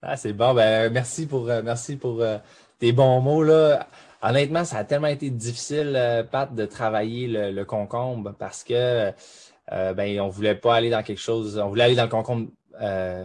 Ah, 0.02 0.16
c'est 0.16 0.32
bon. 0.32 0.54
Ben, 0.54 0.92
merci 0.92 1.26
pour, 1.26 1.48
euh, 1.50 1.60
merci 1.64 1.96
pour 1.96 2.20
euh, 2.20 2.38
tes 2.78 2.92
bons 2.92 3.20
mots. 3.20 3.42
Là. 3.42 3.88
Honnêtement, 4.22 4.64
ça 4.64 4.78
a 4.78 4.84
tellement 4.84 5.08
été 5.08 5.30
difficile, 5.30 5.94
euh, 5.96 6.22
Pat, 6.22 6.54
de 6.54 6.66
travailler 6.66 7.26
le, 7.26 7.64
concombre 7.64 8.34
parce 8.38 8.64
que 8.64 9.12
ben, 9.70 10.20
on 10.20 10.28
voulait 10.28 10.54
pas 10.54 10.76
aller 10.76 10.90
dans 10.90 11.02
quelque 11.02 11.20
chose. 11.20 11.58
On 11.58 11.68
voulait 11.68 11.84
aller 11.84 11.96
dans 11.96 12.04
le 12.04 12.08
concombre 12.08 12.48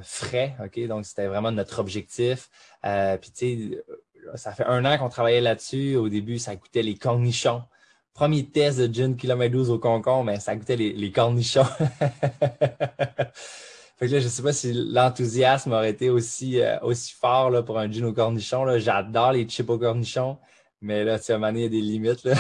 frais? 0.03 0.56
Donc, 0.89 1.06
c'était 1.06 1.27
vraiment 1.27 1.51
notre 1.51 1.80
objectif. 1.80 2.50
Puis, 2.82 3.32
tu 3.32 3.72
sais, 3.72 3.84
ça 4.36 4.51
fait 4.51 4.65
un 4.65 4.84
an 4.86 4.98
qu'on 4.98 5.10
travaillait 5.10 5.42
là-dessus. 5.42 5.96
Au 5.96 6.10
début, 6.10 6.39
ça 6.39 6.56
coûtait 6.56 6.84
les 6.84 6.96
cornichons. 6.96 7.63
Premier 8.13 8.46
test 8.46 8.80
de 8.80 8.94
gin 8.94 9.15
kilomètre 9.15 9.53
12 9.53 9.72
au 9.72 9.80
concombre, 9.80 10.25
mais 10.25 10.39
ça 10.39 10.56
goûtait 10.56 10.75
les, 10.75 10.94
les 10.94 11.12
cornichons. 11.12 11.63
Fait 13.97 14.07
que 14.07 14.13
là, 14.13 14.19
je 14.19 14.27
sais 14.27 14.41
pas 14.41 14.53
si 14.53 14.73
l'enthousiasme 14.73 15.71
aurait 15.71 15.91
été 15.91 16.09
aussi, 16.09 16.59
euh, 16.59 16.79
aussi 16.81 17.13
fort 17.13 17.50
là, 17.50 17.62
pour 17.62 17.77
un 17.79 17.91
gin 17.91 18.05
au 18.05 18.13
cornichon. 18.13 18.65
J'adore 18.79 19.33
les 19.33 19.45
chips 19.45 19.69
au 19.69 19.77
cornichon, 19.77 20.38
mais 20.81 21.03
là, 21.03 21.19
tu 21.19 21.25
sais, 21.25 21.33
à 21.33 21.51
il 21.51 21.65
a 21.65 21.69
des 21.69 21.81
limites. 21.81 22.27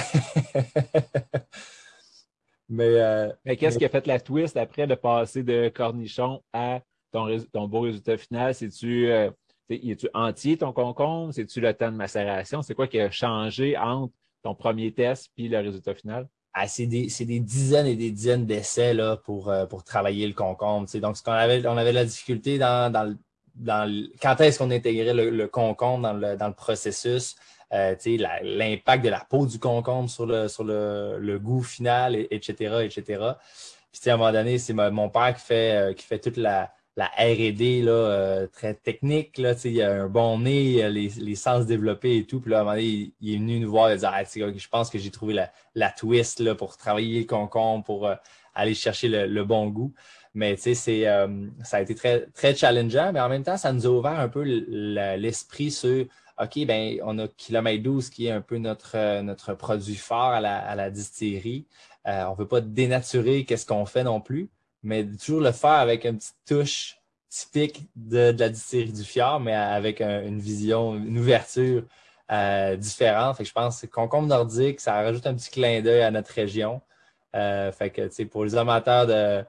Mais, 2.69 2.99
euh, 2.99 3.31
mais 3.45 3.55
qu'est-ce 3.55 3.77
qui 3.77 3.85
a 3.85 3.89
fait 3.89 4.07
la 4.07 4.19
twist 4.19 4.57
après 4.57 4.87
de 4.87 4.95
passer 4.95 5.43
de 5.43 5.69
cornichon 5.69 6.41
à 6.53 6.81
ton, 7.11 7.27
ton 7.51 7.67
beau 7.67 7.81
résultat 7.81 8.17
final? 8.17 8.55
C'est-tu 8.55 9.11
euh, 9.11 9.29
es-tu 9.69 10.07
entier 10.13 10.57
ton 10.57 10.73
concombre? 10.73 11.33
C'est-tu 11.33 11.61
le 11.61 11.73
temps 11.73 11.91
de 11.91 11.97
macération? 11.97 12.63
C'est 12.63 12.73
quoi 12.73 12.87
qui 12.87 12.99
a 12.99 13.11
changé 13.11 13.77
entre 13.77 14.13
ton 14.41 14.55
premier 14.55 14.91
test 14.91 15.29
puis 15.35 15.49
le 15.49 15.59
résultat 15.59 15.93
final? 15.93 16.27
Ah, 16.53 16.67
c'est 16.67 16.85
des, 16.85 17.07
des, 17.07 17.39
dizaines 17.39 17.87
et 17.87 17.95
des 17.95 18.11
dizaines 18.11 18.45
d'essais 18.45 18.95
pour, 19.23 19.49
euh, 19.49 19.65
pour 19.65 19.83
travailler 19.83 20.27
le 20.27 20.33
concombre. 20.33 20.87
Donc, 20.99 21.17
ce 21.17 21.23
qu'on 21.23 21.31
avait, 21.31 21.65
on 21.65 21.77
avait 21.77 21.91
la 21.91 22.05
difficulté 22.05 22.59
dans, 22.59 22.91
dans, 23.55 24.07
quand 24.21 24.39
est-ce 24.39 24.59
qu'on 24.59 24.69
intégrait 24.69 25.13
le, 25.13 25.47
concombre 25.47 26.03
dans 26.03 26.13
le, 26.13 26.37
dans 26.37 26.47
le 26.47 26.53
processus, 26.53 27.35
euh, 27.73 27.95
l'impact 28.43 29.03
de 29.03 29.09
la 29.09 29.25
peau 29.27 29.47
du 29.47 29.57
concombre 29.57 30.09
sur 30.09 30.27
le, 30.27 30.47
sur 30.47 30.63
le 30.63 31.37
goût 31.39 31.63
final, 31.63 32.15
etc., 32.29 32.81
etc. 32.83 33.31
Puis, 33.91 34.09
à 34.09 34.13
un 34.13 34.17
moment 34.17 34.31
donné, 34.31 34.59
c'est 34.59 34.73
mon 34.73 35.09
père 35.09 35.35
qui 35.35 35.41
fait, 35.41 35.75
euh, 35.75 35.93
qui 35.93 36.05
fait 36.05 36.19
toute 36.19 36.37
la, 36.37 36.71
la 36.95 37.05
R&D 37.17 37.83
euh, 37.87 38.47
très 38.47 38.75
technique. 38.75 39.37
Là, 39.37 39.53
il 39.63 39.81
a 39.81 40.03
un 40.03 40.07
bon 40.07 40.39
nez, 40.39 40.89
les, 40.89 41.09
les, 41.09 41.35
sens 41.35 41.65
développés 41.65 42.17
et 42.17 42.25
tout. 42.25 42.39
Puis 42.39 42.51
là, 42.51 42.59
à 42.59 42.61
un 42.61 42.63
moment 42.63 42.75
donné, 42.75 43.13
il, 43.19 43.33
est 43.33 43.37
venu 43.37 43.59
nous 43.59 43.71
voir 43.71 43.89
et 43.91 43.97
dire 43.97 44.11
ah, 44.13 44.23
Je 44.23 44.67
pense 44.67 44.89
que 44.89 44.99
j'ai 44.99 45.09
trouvé 45.09 45.33
la, 45.33 45.51
la, 45.75 45.89
twist 45.89 46.39
là, 46.39 46.55
pour 46.55 46.77
travailler 46.77 47.21
le 47.21 47.25
concombre, 47.25 47.83
pour 47.83 48.07
euh, 48.07 48.15
aller 48.53 48.75
chercher 48.75 49.07
le, 49.07 49.43
bon 49.43 49.67
goût. 49.67 49.93
Mais 50.35 50.55
c'est, 50.55 51.07
euh, 51.07 51.47
ça 51.63 51.77
a 51.77 51.81
été 51.81 51.95
très, 51.95 52.27
très 52.27 52.55
challengeant, 52.55 53.11
mais 53.13 53.19
en 53.19 53.29
même 53.29 53.43
temps, 53.43 53.57
ça 53.57 53.71
nous 53.71 53.85
a 53.85 53.89
ouvert 53.89 54.19
un 54.19 54.29
peu 54.29 54.43
l'esprit 54.43 55.71
sur 55.71 56.05
OK, 56.41 56.65
ben 56.65 56.97
on 57.03 57.19
a 57.19 57.27
Kilomètre 57.27 57.83
12 57.83 58.09
qui 58.09 58.25
est 58.25 58.31
un 58.31 58.41
peu 58.41 58.57
notre, 58.57 59.21
notre 59.21 59.53
produit 59.53 59.95
fort 59.95 60.31
à 60.31 60.41
la, 60.41 60.57
à 60.57 60.73
la 60.73 60.89
distillerie. 60.89 61.67
on 62.05 62.31
ne 62.31 62.35
veut 62.35 62.47
pas 62.47 62.61
dénaturer 62.61 63.45
qu'est-ce 63.45 63.67
qu'on 63.67 63.85
fait 63.85 64.03
non 64.03 64.19
plus 64.19 64.49
mais 64.83 65.05
toujours 65.05 65.41
le 65.41 65.51
faire 65.51 65.71
avec 65.71 66.05
une 66.05 66.17
petite 66.17 66.35
touche 66.45 66.97
typique 67.29 67.89
de, 67.95 68.35
la 68.37 68.49
distillerie 68.49 68.91
du 68.91 69.03
Fjord, 69.03 69.39
mais 69.39 69.53
avec 69.53 70.01
une 70.01 70.39
vision, 70.39 70.95
une 70.95 71.17
ouverture 71.17 71.83
euh, 72.31 72.75
différente. 72.75 73.37
Fait 73.37 73.43
que 73.43 73.49
je 73.49 73.53
pense 73.53 73.81
que 73.81 73.87
concombre 73.87 74.27
nordique, 74.27 74.79
ça 74.79 74.93
rajoute 74.93 75.25
un 75.25 75.33
petit 75.33 75.49
clin 75.49 75.81
d'œil 75.81 76.03
à 76.03 76.11
notre 76.11 76.31
région. 76.31 76.81
Euh, 77.35 77.71
fait 77.71 77.89
que, 77.89 78.23
pour 78.25 78.45
les 78.45 78.55
amateurs 78.55 79.07
de. 79.07 79.43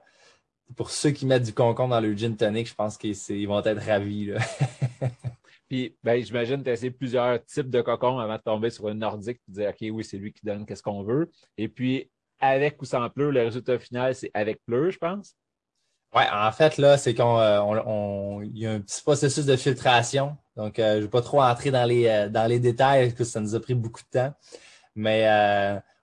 Pour 0.75 0.89
ceux 0.89 1.11
qui 1.11 1.27
mettent 1.27 1.43
du 1.43 1.53
concombre 1.53 1.91
dans 1.91 2.01
le 2.01 2.15
gin 2.15 2.35
tonic, 2.35 2.67
je 2.67 2.73
pense 2.73 2.97
qu'ils 2.97 3.47
vont 3.47 3.63
être 3.63 3.81
ravis. 3.83 4.33
Puis, 5.69 5.95
ben, 6.03 6.23
j'imagine 6.23 6.63
tu 6.63 6.69
as 6.69 6.73
essayé 6.73 6.91
plusieurs 6.91 7.43
types 7.45 7.69
de 7.69 7.81
concombre 7.81 8.19
avant 8.19 8.37
de 8.37 8.41
tomber 8.41 8.71
sur 8.71 8.89
une 8.89 8.99
nordique 8.99 9.39
et 9.47 9.51
dire, 9.51 9.69
OK, 9.69 9.87
oui, 9.91 10.03
c'est 10.03 10.17
lui 10.17 10.33
qui 10.33 10.43
donne 10.43 10.65
qu'est-ce 10.65 10.81
qu'on 10.81 11.03
veut. 11.03 11.31
Et 11.57 11.67
puis, 11.67 12.09
avec 12.45 12.81
ou 12.81 12.85
sans 12.85 13.09
pleur, 13.09 13.31
le 13.31 13.43
résultat 13.43 13.79
final, 13.79 14.15
c'est 14.15 14.31
avec 14.33 14.63
pleur, 14.65 14.91
je 14.91 14.97
pense. 14.97 15.35
Oui, 16.15 16.23
en 16.31 16.51
fait, 16.53 16.77
là, 16.77 16.97
c'est 16.97 17.13
qu'on 17.13 17.39
euh, 17.41 18.45
y 18.53 18.65
a 18.65 18.71
un 18.71 18.79
petit 18.79 19.01
processus 19.01 19.45
de 19.45 19.57
filtration. 19.57 20.37
Donc, 20.55 20.79
euh, 20.79 20.93
je 20.93 20.97
ne 20.97 21.01
vais 21.03 21.09
pas 21.09 21.21
trop 21.21 21.41
entrer 21.41 21.71
dans 21.71 21.83
les, 21.83 22.07
euh, 22.07 22.29
dans 22.29 22.47
les 22.49 22.59
détails 22.59 23.07
parce 23.07 23.15
que 23.15 23.23
ça 23.25 23.41
nous 23.41 23.53
a 23.53 23.59
pris 23.59 23.75
beaucoup 23.75 24.01
de 24.01 24.19
temps. 24.19 24.33
Mais 24.95 25.27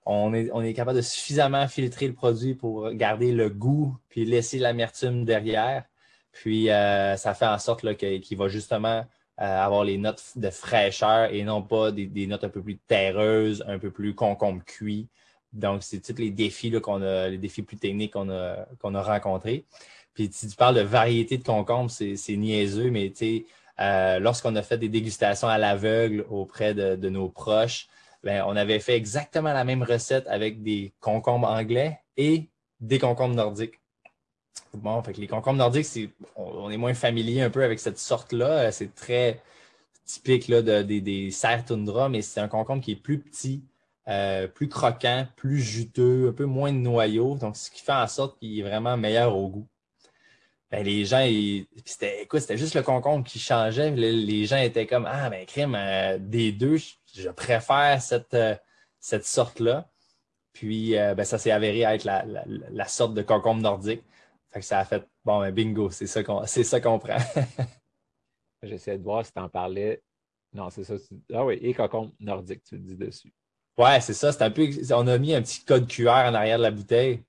on, 0.05 0.35
est, 0.35 0.51
on 0.53 0.61
est 0.63 0.75
capable 0.75 0.99
de 0.99 1.03
suffisamment 1.03 1.67
filtrer 1.67 2.09
le 2.09 2.13
produit 2.13 2.55
pour 2.55 2.91
garder 2.93 3.33
le 3.33 3.49
goût 3.49 3.97
puis 4.11 4.27
laisser 4.27 4.59
l'amertume 4.59 5.25
derrière. 5.25 5.85
Puis 6.33 6.67
ça 6.67 7.35
fait 7.35 7.47
en 7.47 7.59
sorte 7.59 7.97
qu'il 7.97 8.37
va 8.37 8.49
justement 8.49 9.07
avoir 9.39 9.85
les 9.85 9.97
notes 9.97 10.23
de 10.37 10.51
fraîcheur 10.51 11.33
et 11.33 11.43
non 11.43 11.63
pas 11.63 11.91
des, 11.91 12.27
notes 12.27 12.45
un 12.45 12.51
peu 12.51 12.63
plus 12.63 12.77
terreuses, 12.81 13.65
un 13.67 13.79
peu 13.79 13.91
plus 13.91 14.15
concombre 14.15 14.63
cuit. 14.63 15.09
Donc, 15.53 15.83
c'est 15.83 16.01
tous 16.01 16.21
les 16.21 16.31
défis 16.31 16.71
qu'on 16.81 17.03
a, 17.03 17.29
les 17.29 17.39
défis 17.39 17.63
plus 17.63 17.77
techniques 17.77 18.13
qu'on 18.13 18.29
a, 18.31 19.03
rencontrés. 19.03 19.65
Puis 20.15 20.29
si 20.33 20.49
tu 20.49 20.57
parles 20.57 20.77
de 20.77 20.83
variété 20.83 21.39
de 21.39 21.45
concombre, 21.45 21.91
c'est 21.91 22.37
niaiseux, 22.37 22.91
mais 22.91 23.11
tu 23.11 23.47
euh, 23.81 24.19
lorsqu'on 24.19 24.55
a 24.57 24.63
fait 24.63 24.79
des 24.79 24.89
dégustations 24.89 25.49
à 25.49 25.59
l'aveugle 25.59 26.27
auprès 26.31 26.75
de, 26.75 27.09
nos 27.09 27.29
proches, 27.29 27.89
ben, 28.23 28.45
on 28.47 28.55
avait 28.57 28.79
fait 28.79 28.97
exactement 28.97 29.53
la 29.53 29.65
même 29.65 29.83
recette 29.83 30.27
avec 30.29 30.63
des 30.63 30.93
concombres 31.01 31.49
anglais 31.49 31.99
et 32.17 32.49
des 32.81 32.99
concombres 32.99 33.35
nordiques. 33.35 33.81
Bon, 34.75 35.03
fait 35.03 35.13
que 35.15 35.21
les 35.21 35.27
concombres 35.27 35.59
nordiques, 35.59 35.87
on, 36.37 36.71
est 36.71 36.77
moins 36.77 36.95
familier 36.95 37.43
un 37.43 37.51
peu 37.51 37.65
avec 37.65 37.81
cette 37.81 37.99
sorte-là. 37.99 38.71
C'est 38.73 38.95
très 38.95 39.43
typique 40.05 40.49
là, 40.49 40.63
de, 40.63 40.83
des, 40.83 41.01
des 41.01 41.31
serres 41.31 41.65
toundra, 41.65 42.09
mais 42.09 42.23
c'est 42.23 42.41
un 42.41 42.49
concombre 42.49 42.83
qui 42.83 42.93
est 42.93 42.97
plus 42.97 43.19
petit, 43.19 43.63
euh, 44.09 44.49
plus 44.49 44.69
croquant, 44.69 45.29
plus 45.37 45.61
juteux, 45.61 46.29
un 46.29 46.33
peu 46.33 46.45
moins 46.45 46.73
de 46.73 46.79
noyaux. 46.79 47.37
Donc, 47.37 47.57
ce 47.57 47.71
qui 47.71 47.83
fait 47.83 47.93
en 47.93 48.09
sorte 48.09 48.39
qu'il 48.39 48.59
est 48.59 48.63
vraiment 48.63 48.97
meilleur 48.97 49.37
au 49.37 49.49
goût. 49.49 49.69
Ben, 50.71 50.85
les 50.85 51.05
gens, 51.05 51.25
c'était, 51.85 52.57
juste 52.57 52.75
le 52.75 52.83
concombre 52.83 53.25
qui 53.25 53.39
changeait. 53.39 53.91
Les, 53.93 54.47
gens 54.47 54.57
étaient 54.57 54.87
comme 54.87 55.07
Ah, 55.07 55.31
ben, 55.31 55.47
crime, 55.47 55.75
euh, 55.77 56.19
des 56.19 56.51
deux, 56.51 56.79
je, 57.15 57.29
préfère 57.29 58.01
cette, 58.03 58.35
euh, 58.35 58.57
cette 58.99 59.27
sorte-là. 59.27 59.89
Puis, 60.53 60.93
ben, 60.95 61.25
ça 61.25 61.39
s'est 61.39 61.51
avéré 61.51 61.83
être 61.83 62.05
la, 62.05 62.89
sorte 62.89 63.15
de 63.15 63.23
concombre 63.23 63.63
nordique. 63.63 64.03
Fait 64.53 64.61
que 64.61 64.67
ça 64.67 64.81
a 64.81 64.85
fait 64.85 65.07
Bon, 65.25 65.41
ben, 65.41 65.53
bingo, 65.53 65.91
c'est 65.91 66.07
ça 66.07 66.23
qu'on, 66.25 66.45
c'est 66.47 66.65
ça 66.65 66.81
qu'on 66.81 66.99
prend. 66.99 67.19
J'essaie 68.63 68.99
de 68.99 69.03
voir 69.03 69.25
si 69.25 69.33
tu 69.33 69.41
en 69.41 69.49
parlais. 69.49 70.03
Non, 70.53 70.71
c'est 70.71 70.85
ça. 70.85 70.95
Ah 71.33 71.45
oui, 71.45 71.59
et 71.63 71.75
concombre 71.75 72.13
nordique, 72.21 72.63
tu 72.65 72.77
le 72.77 72.83
dis 72.83 72.97
dessus. 72.97 73.33
Ouais, 73.79 74.01
c'est 74.01 74.15
ça. 74.15 74.31
Un 74.41 74.51
peu. 74.51 74.69
On 74.91 75.07
a 75.07 75.19
mis 75.19 75.35
un 75.35 75.43
petit 75.43 75.65
code 75.65 75.87
QR 75.87 76.09
en 76.27 76.35
arrière 76.35 76.59
de 76.59 76.63
la 76.63 76.71
bouteille. 76.71 77.23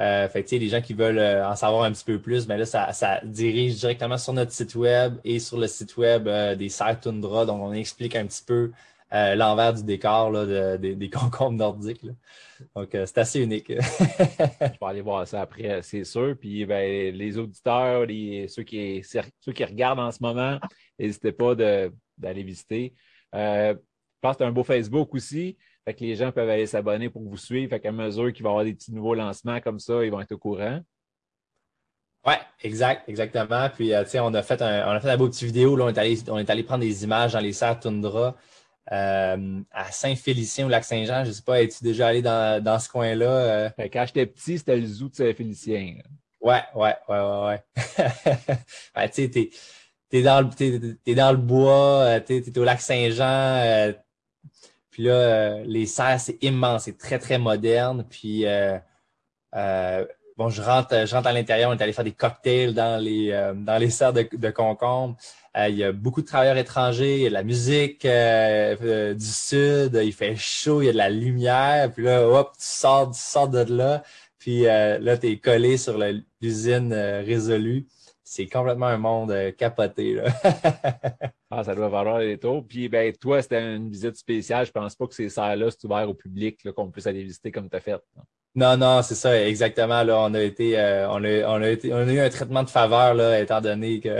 Euh, 0.00 0.28
fait 0.28 0.50
les 0.50 0.68
gens 0.68 0.80
qui 0.80 0.92
veulent 0.92 1.18
euh, 1.18 1.48
en 1.48 1.54
savoir 1.54 1.84
un 1.84 1.92
petit 1.92 2.04
peu 2.04 2.20
plus, 2.20 2.48
mais 2.48 2.58
là, 2.58 2.66
ça, 2.66 3.20
dirige 3.22 3.76
directement 3.76 4.18
sur 4.18 4.32
notre 4.32 4.50
site 4.50 4.74
web 4.74 5.18
et 5.22 5.38
sur 5.38 5.56
le 5.56 5.68
site 5.68 5.96
web 5.96 6.26
euh, 6.26 6.56
des 6.56 6.68
Serres 6.68 6.98
Tundra. 7.00 7.46
Donc, 7.46 7.62
on 7.62 7.72
explique 7.72 8.16
un 8.16 8.26
petit 8.26 8.42
peu 8.44 8.72
l'envers 9.12 9.74
du 9.74 9.84
décor 9.84 10.32
des 10.78 11.10
concombres 11.12 11.56
nordiques. 11.56 12.04
Donc, 12.74 12.88
c'est 12.92 13.18
assez 13.18 13.40
unique. 13.40 13.68
Je 13.78 14.56
vais 14.56 14.76
aller 14.80 15.02
voir 15.02 15.28
ça 15.28 15.42
après, 15.42 15.82
c'est 15.82 16.02
sûr. 16.02 16.36
Puis, 16.36 16.64
ben, 16.66 17.14
les 17.14 17.38
auditeurs, 17.38 18.06
les, 18.06 18.48
ceux, 18.48 18.64
qui, 18.64 19.04
ceux 19.04 19.52
qui 19.52 19.64
regardent 19.64 20.00
en 20.00 20.10
ce 20.10 20.18
moment, 20.20 20.58
n'hésitez 20.98 21.30
pas 21.30 21.54
d'aller 21.54 22.42
visiter. 22.42 22.92
je 23.32 23.76
pense 24.20 24.32
que 24.32 24.38
tu 24.38 24.44
as 24.44 24.48
un 24.48 24.52
beau 24.52 24.64
Facebook 24.64 25.14
aussi. 25.14 25.56
Fait 25.84 25.94
que 25.94 26.00
les 26.00 26.16
gens 26.16 26.32
peuvent 26.32 26.48
aller 26.48 26.66
s'abonner 26.66 27.10
pour 27.10 27.22
vous 27.22 27.36
suivre. 27.36 27.70
Fait 27.70 27.80
qu'à 27.80 27.92
mesure 27.92 28.32
qu'il 28.32 28.42
va 28.42 28.50
y 28.50 28.52
avoir 28.52 28.64
des 28.64 28.74
petits 28.74 28.92
nouveaux 28.92 29.14
lancements 29.14 29.60
comme 29.60 29.78
ça, 29.78 30.04
ils 30.04 30.10
vont 30.10 30.20
être 30.20 30.32
au 30.32 30.38
courant. 30.38 30.80
Oui, 32.26 32.34
exact, 32.62 33.06
exactement. 33.08 33.68
Puis, 33.68 33.92
euh, 33.92 34.02
tu 34.04 34.10
sais, 34.10 34.20
on 34.20 34.32
a 34.32 34.42
fait 34.42 34.62
un, 34.62 34.88
on 34.88 34.92
a 34.92 35.00
fait 35.00 35.10
un 35.10 35.16
beau 35.18 35.28
petit 35.28 35.44
vidéo. 35.44 35.76
Là, 35.76 35.84
on 35.84 35.88
est 35.88 35.98
allé, 35.98 36.18
on 36.28 36.38
est 36.38 36.48
allé 36.48 36.62
prendre 36.62 36.82
des 36.82 37.04
images 37.04 37.34
dans 37.34 37.40
les 37.40 37.52
serres 37.52 37.78
toundra 37.78 38.34
euh, 38.92 39.60
à 39.70 39.92
Saint-Félicien 39.92 40.64
au 40.66 40.68
Lac-Saint-Jean. 40.70 41.24
Je 41.24 41.28
ne 41.28 41.34
sais 41.34 41.42
pas, 41.42 41.62
es-tu 41.62 41.84
déjà 41.84 42.08
allé 42.08 42.22
dans, 42.22 42.78
ce 42.80 42.88
coin-là? 42.88 43.26
Euh? 43.26 43.70
Quand 43.92 44.06
j'étais 44.06 44.24
petit, 44.24 44.56
c'était 44.56 44.76
le 44.76 44.86
zoo 44.86 45.10
de 45.10 45.14
Saint-Félicien. 45.14 45.96
Ouais, 46.40 46.62
ouais, 46.74 46.94
ouais, 47.08 47.20
ouais, 47.20 47.46
ouais. 47.46 47.62
tu 49.08 49.12
sais, 49.12 49.30
t'es, 49.30 49.50
es 50.12 50.22
dans 50.22 50.40
le, 50.40 51.14
dans 51.14 51.32
le 51.32 51.38
bois, 51.38 52.20
t'es, 52.20 52.38
es 52.38 52.58
au 52.58 52.64
Lac-Saint-Jean, 52.64 53.92
puis 54.94 55.02
là, 55.02 55.12
euh, 55.12 55.64
les 55.66 55.86
serres, 55.86 56.20
c'est 56.20 56.38
immense, 56.40 56.84
c'est 56.84 56.96
très, 56.96 57.18
très 57.18 57.36
moderne. 57.36 58.06
Puis 58.08 58.46
euh, 58.46 58.78
euh, 59.56 60.06
bon, 60.36 60.50
je 60.50 60.62
rentre, 60.62 61.04
je 61.04 61.16
à 61.16 61.32
l'intérieur, 61.32 61.70
on 61.70 61.74
est 61.74 61.82
allé 61.82 61.92
faire 61.92 62.04
des 62.04 62.12
cocktails 62.12 62.74
dans 62.74 63.02
les, 63.02 63.32
dans 63.56 63.76
les 63.76 63.90
serres 63.90 64.12
de, 64.12 64.28
de 64.32 64.50
concombre. 64.50 65.16
il 65.56 65.74
y 65.74 65.82
a 65.82 65.90
beaucoup 65.90 66.22
de 66.22 66.26
travailleurs 66.28 66.58
étrangers, 66.58 67.16
il 67.16 67.22
y 67.22 67.26
a 67.26 67.28
de 67.28 67.34
la 67.34 67.42
musique 67.42 68.06
du 68.06 69.26
sud, 69.26 70.00
il 70.00 70.12
fait 70.12 70.36
chaud, 70.36 70.80
il 70.80 70.86
y 70.86 70.88
a 70.90 70.92
de 70.92 70.96
la 70.96 71.10
lumière. 71.10 71.90
Puis 71.92 72.04
là, 72.04 72.28
hop, 72.28 72.52
tu 72.52 72.64
sors, 72.64 73.10
tu 73.10 73.18
sors 73.20 73.48
de 73.48 73.64
là. 73.74 74.04
Puis 74.38 74.62
là, 74.62 75.18
tu 75.18 75.26
es 75.28 75.38
collé 75.38 75.76
sur 75.76 75.98
l'usine 76.40 76.94
résolue 76.94 77.88
c'est 78.24 78.46
complètement 78.46 78.86
un 78.86 78.96
monde 78.96 79.30
euh, 79.30 79.52
capoté. 79.52 80.14
Là. 80.14 80.24
ah, 81.50 81.62
ça 81.62 81.74
doit 81.74 81.88
valoir 81.88 82.18
les 82.18 82.38
taux. 82.38 82.62
Puis, 82.62 82.88
ben, 82.88 83.12
toi, 83.12 83.42
c'était 83.42 83.76
une 83.76 83.90
visite 83.90 84.16
spéciale. 84.16 84.64
Je 84.66 84.72
pense 84.72 84.96
pas 84.96 85.06
que 85.06 85.14
ces 85.14 85.28
salles-là, 85.28 85.70
c'est 85.70 85.84
ouvert 85.84 86.08
au 86.08 86.14
public, 86.14 86.58
qu'on 86.72 86.90
puisse 86.90 87.06
aller 87.06 87.22
visiter 87.22 87.52
comme 87.52 87.68
tu 87.68 87.76
as 87.76 87.80
fait. 87.80 88.02
Non, 88.54 88.76
non, 88.78 89.02
c'est 89.02 89.14
ça, 89.14 89.46
exactement. 89.46 90.02
Là, 90.02 90.18
on 90.20 90.32
a 90.32 90.40
été, 90.40 90.78
euh, 90.78 91.08
on, 91.10 91.22
a, 91.22 91.46
on, 91.48 91.62
a 91.62 91.68
été, 91.68 91.92
on 91.92 91.98
a 91.98 92.12
eu 92.12 92.20
un 92.20 92.30
traitement 92.30 92.62
de 92.62 92.70
faveur, 92.70 93.12
là, 93.12 93.38
étant 93.40 93.60
donné 93.60 94.00
que. 94.00 94.16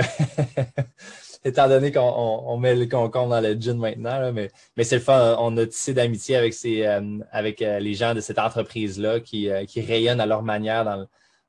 étant 1.45 1.69
donné 1.69 1.91
qu'on 1.93 2.01
on, 2.01 2.57
met 2.59 2.75
le 2.75 2.87
concombre 2.87 3.31
dans 3.31 3.41
le 3.41 3.55
gin 3.55 3.79
maintenant, 3.79 4.33
mais, 4.33 4.51
mais 4.77 4.85
c'est 4.85 4.97
le 4.97 5.03
fun. 5.03 5.37
On 5.39 5.57
a 5.57 5.67
tissé 5.67 5.95
d'amitié 5.95 6.37
avec, 6.37 6.53
ces, 6.53 6.85
euh, 6.85 7.19
avec 7.33 7.61
les 7.61 7.95
gens 7.95 8.15
de 8.15 8.21
cette 8.21 8.39
entreprise-là 8.39 9.21
qui, 9.21 9.49
qui 9.67 9.81
rayonnent 9.81 10.21
à 10.21 10.27
leur 10.27 10.43
manière 10.43 10.85
dans 10.85 10.97
le, 10.97 11.07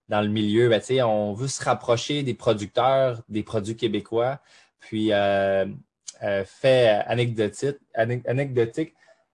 dans 0.09 0.21
le 0.21 0.27
milieu, 0.27 0.69
ben, 0.69 0.81
on 1.03 1.33
veut 1.33 1.47
se 1.47 1.63
rapprocher 1.63 2.23
des 2.23 2.33
producteurs, 2.33 3.21
des 3.29 3.43
produits 3.43 3.75
québécois. 3.75 4.39
Puis, 4.79 5.11
euh, 5.11 5.65
euh, 6.23 6.43
fait 6.45 6.89
anecdotique, 7.07 7.77
anecdotique 7.93 8.93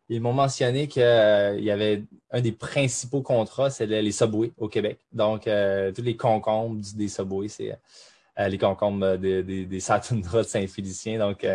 ils 0.10 0.20
m'ont 0.20 0.34
mentionné 0.34 0.88
qu'il 0.88 1.04
euh, 1.04 1.58
y 1.60 1.72
avait 1.72 2.04
un 2.32 2.42
des 2.42 2.52
principaux 2.52 3.22
contrats, 3.22 3.70
c'est 3.70 3.86
les 3.86 4.12
Subway 4.12 4.52
au 4.58 4.68
Québec. 4.68 5.00
Donc, 5.14 5.44
tous 5.44 6.02
les 6.02 6.18
concombres 6.18 6.82
des 6.96 7.08
Subway, 7.08 7.48
c'est 7.48 7.78
les 8.38 8.58
concombres 8.58 9.18
des, 9.18 9.42
des, 9.42 9.66
de 9.66 9.80
Saint-Félicien. 9.80 11.18
Donc, 11.18 11.48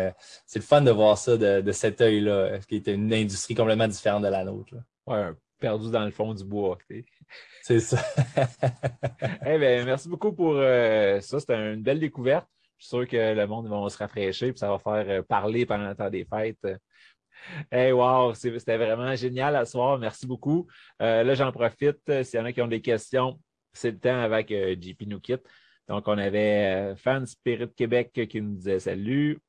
c'est 0.47 0.59
le 0.59 0.65
fun 0.65 0.81
de 0.81 0.89
voir 0.89 1.19
ça 1.19 1.37
de, 1.37 1.71
cet 1.71 2.01
œil-là, 2.01 2.57
qui 2.67 2.77
était 2.77 2.95
une 2.95 3.13
industrie 3.13 3.53
complètement 3.53 3.87
différente 3.87 4.23
de 4.23 4.27
la 4.27 4.43
nôtre. 4.43 4.73
Ouais, 5.05 5.27
perdu 5.59 5.91
dans 5.91 6.05
le 6.05 6.11
fond 6.11 6.33
du 6.33 6.43
bois. 6.43 6.79
C'est 7.67 7.81
ça. 7.81 7.97
eh 9.45 9.57
bien, 9.57 9.83
merci 9.83 10.07
beaucoup 10.07 10.31
pour 10.31 10.53
euh, 10.55 11.19
ça. 11.19 11.37
C'était 11.37 11.73
une 11.73 11.81
belle 11.81 11.99
découverte. 11.99 12.47
Je 12.77 12.85
suis 12.85 12.89
sûr 12.89 13.05
que 13.05 13.33
le 13.33 13.45
monde 13.45 13.67
va 13.67 13.89
se 13.89 13.97
rafraîchir 13.97 14.47
et 14.47 14.55
ça 14.55 14.69
va 14.69 14.79
faire 14.79 15.19
euh, 15.19 15.21
parler 15.21 15.65
pendant 15.65 15.89
le 15.89 15.93
temps 15.93 16.09
des 16.09 16.23
fêtes. 16.23 16.65
Hey, 17.69 17.91
wow, 17.91 18.33
c'était 18.33 18.77
vraiment 18.77 19.13
génial 19.17 19.57
à 19.57 19.65
soir. 19.65 19.99
Merci 19.99 20.25
beaucoup. 20.25 20.65
Euh, 21.01 21.23
là, 21.23 21.33
j'en 21.33 21.51
profite. 21.51 22.23
S'il 22.23 22.39
y 22.39 22.41
en 22.41 22.45
a 22.45 22.53
qui 22.53 22.61
ont 22.61 22.69
des 22.69 22.79
questions, 22.79 23.37
c'est 23.73 23.91
le 23.91 23.99
temps 23.99 24.21
avec 24.21 24.47
JP 24.49 25.01
Nous 25.07 25.19
Donc, 25.89 26.07
on 26.07 26.17
avait 26.17 26.95
Fan 26.95 27.25
Spirit 27.25 27.73
Québec 27.75 28.11
qui 28.29 28.41
nous 28.41 28.55
disait 28.55 28.79
salut. 28.79 29.41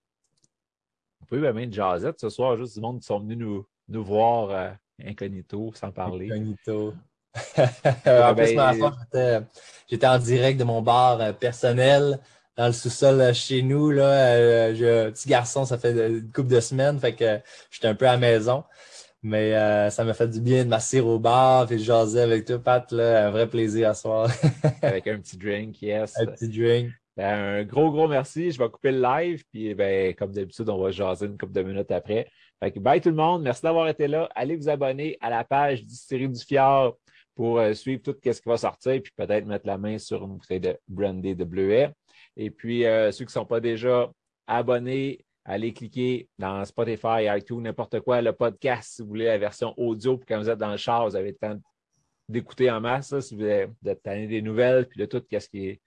On 1.22 1.26
peut 1.26 1.52
même 1.52 1.72
jazzette 1.72 2.18
ce 2.18 2.30
soir, 2.30 2.56
juste 2.56 2.74
du 2.74 2.80
monde 2.80 2.98
qui 2.98 3.06
sont 3.06 3.20
venus 3.20 3.38
nous, 3.38 3.64
nous 3.86 4.04
voir 4.04 4.76
incognito, 5.00 5.70
sans 5.74 5.92
parler. 5.92 6.26
Incognito. 6.32 6.94
en 8.06 8.34
plus, 8.34 8.54
ben, 8.54 9.46
j'étais 9.88 10.06
en 10.06 10.18
direct 10.18 10.58
de 10.58 10.64
mon 10.64 10.82
bar 10.82 11.20
euh, 11.20 11.32
personnel 11.32 12.18
dans 12.56 12.66
le 12.66 12.72
sous-sol 12.72 13.20
euh, 13.20 13.32
chez 13.32 13.62
nous. 13.62 13.90
Là, 13.90 14.04
euh, 14.04 14.74
j'ai 14.74 14.90
un 14.90 15.10
petit 15.10 15.28
garçon, 15.28 15.64
ça 15.64 15.78
fait 15.78 15.92
une 15.92 16.30
couple 16.32 16.48
de 16.48 16.60
semaines, 16.60 16.98
fait 16.98 17.14
que 17.14 17.40
j'étais 17.70 17.88
un 17.88 17.94
peu 17.94 18.06
à 18.08 18.12
la 18.12 18.18
maison. 18.18 18.64
Mais 19.22 19.50
ça 19.90 20.04
m'a 20.04 20.14
fait 20.14 20.28
du 20.28 20.40
bien 20.40 20.64
de 20.64 20.68
m'asseoir 20.68 21.06
au 21.06 21.18
bar 21.18 21.70
et 21.72 21.76
de 21.76 21.82
jaser 21.82 22.20
avec 22.20 22.44
toi, 22.44 22.60
Pat. 22.60 22.92
Là, 22.92 23.26
un 23.26 23.30
vrai 23.30 23.48
plaisir 23.48 23.90
à 23.90 23.94
soir. 23.94 24.30
avec 24.82 25.08
un 25.08 25.18
petit 25.18 25.36
drink, 25.36 25.82
yes. 25.82 26.16
Un 26.20 26.26
petit 26.26 26.48
drink. 26.48 26.90
Ben, 27.16 27.34
un 27.34 27.64
gros, 27.64 27.90
gros 27.90 28.06
merci. 28.06 28.52
Je 28.52 28.58
vais 28.58 28.68
couper 28.68 28.92
le 28.92 29.02
live. 29.02 29.42
Puis, 29.50 29.74
ben, 29.74 30.14
comme 30.14 30.30
d'habitude, 30.30 30.68
on 30.68 30.80
va 30.80 30.92
jaser 30.92 31.26
une 31.26 31.36
couple 31.36 31.52
de 31.52 31.62
minutes 31.62 31.90
après. 31.90 32.28
Fait 32.60 32.70
que, 32.70 32.78
bye 32.78 33.00
tout 33.00 33.08
le 33.08 33.16
monde. 33.16 33.42
Merci 33.42 33.62
d'avoir 33.62 33.88
été 33.88 34.06
là. 34.06 34.28
Allez 34.36 34.54
vous 34.54 34.68
abonner 34.68 35.18
à 35.20 35.30
la 35.30 35.42
page 35.42 35.82
Distillerie 35.82 36.28
du 36.28 36.40
Fjord 36.40 36.96
pour 37.38 37.60
euh, 37.60 37.72
suivre 37.72 38.02
tout 38.02 38.16
ce 38.20 38.40
qui 38.40 38.48
va 38.48 38.56
sortir, 38.56 39.00
puis 39.00 39.12
peut-être 39.16 39.46
mettre 39.46 39.64
la 39.64 39.78
main 39.78 39.96
sur 39.96 40.24
une 40.24 40.38
bouteille 40.38 40.58
de 40.58 40.76
brandy 40.88 41.36
de 41.36 41.44
bleuet. 41.44 41.94
Et 42.36 42.50
puis, 42.50 42.84
euh, 42.84 43.12
ceux 43.12 43.24
qui 43.24 43.28
ne 43.28 43.30
sont 43.30 43.46
pas 43.46 43.60
déjà 43.60 44.10
abonnés, 44.48 45.24
allez 45.44 45.72
cliquer 45.72 46.28
dans 46.36 46.64
Spotify, 46.64 47.28
iTunes, 47.28 47.62
n'importe 47.62 48.00
quoi, 48.00 48.22
le 48.22 48.32
podcast, 48.32 48.96
si 48.96 49.02
vous 49.02 49.08
voulez 49.08 49.26
la 49.26 49.38
version 49.38 49.72
audio, 49.76 50.18
puis 50.18 50.26
quand 50.26 50.40
vous 50.40 50.50
êtes 50.50 50.58
dans 50.58 50.72
le 50.72 50.76
char, 50.76 51.08
vous 51.08 51.14
avez 51.14 51.30
le 51.30 51.36
temps 51.36 51.56
d'écouter 52.28 52.72
en 52.72 52.80
masse, 52.80 53.16
si 53.20 53.36
vous 53.36 53.44
êtes 53.44 53.70
des 54.04 54.42
nouvelles, 54.42 54.88
puis 54.88 54.98
de 54.98 55.06
tout 55.06 55.22
ce 55.30 55.48
qui 55.48 55.68
est 55.68 55.80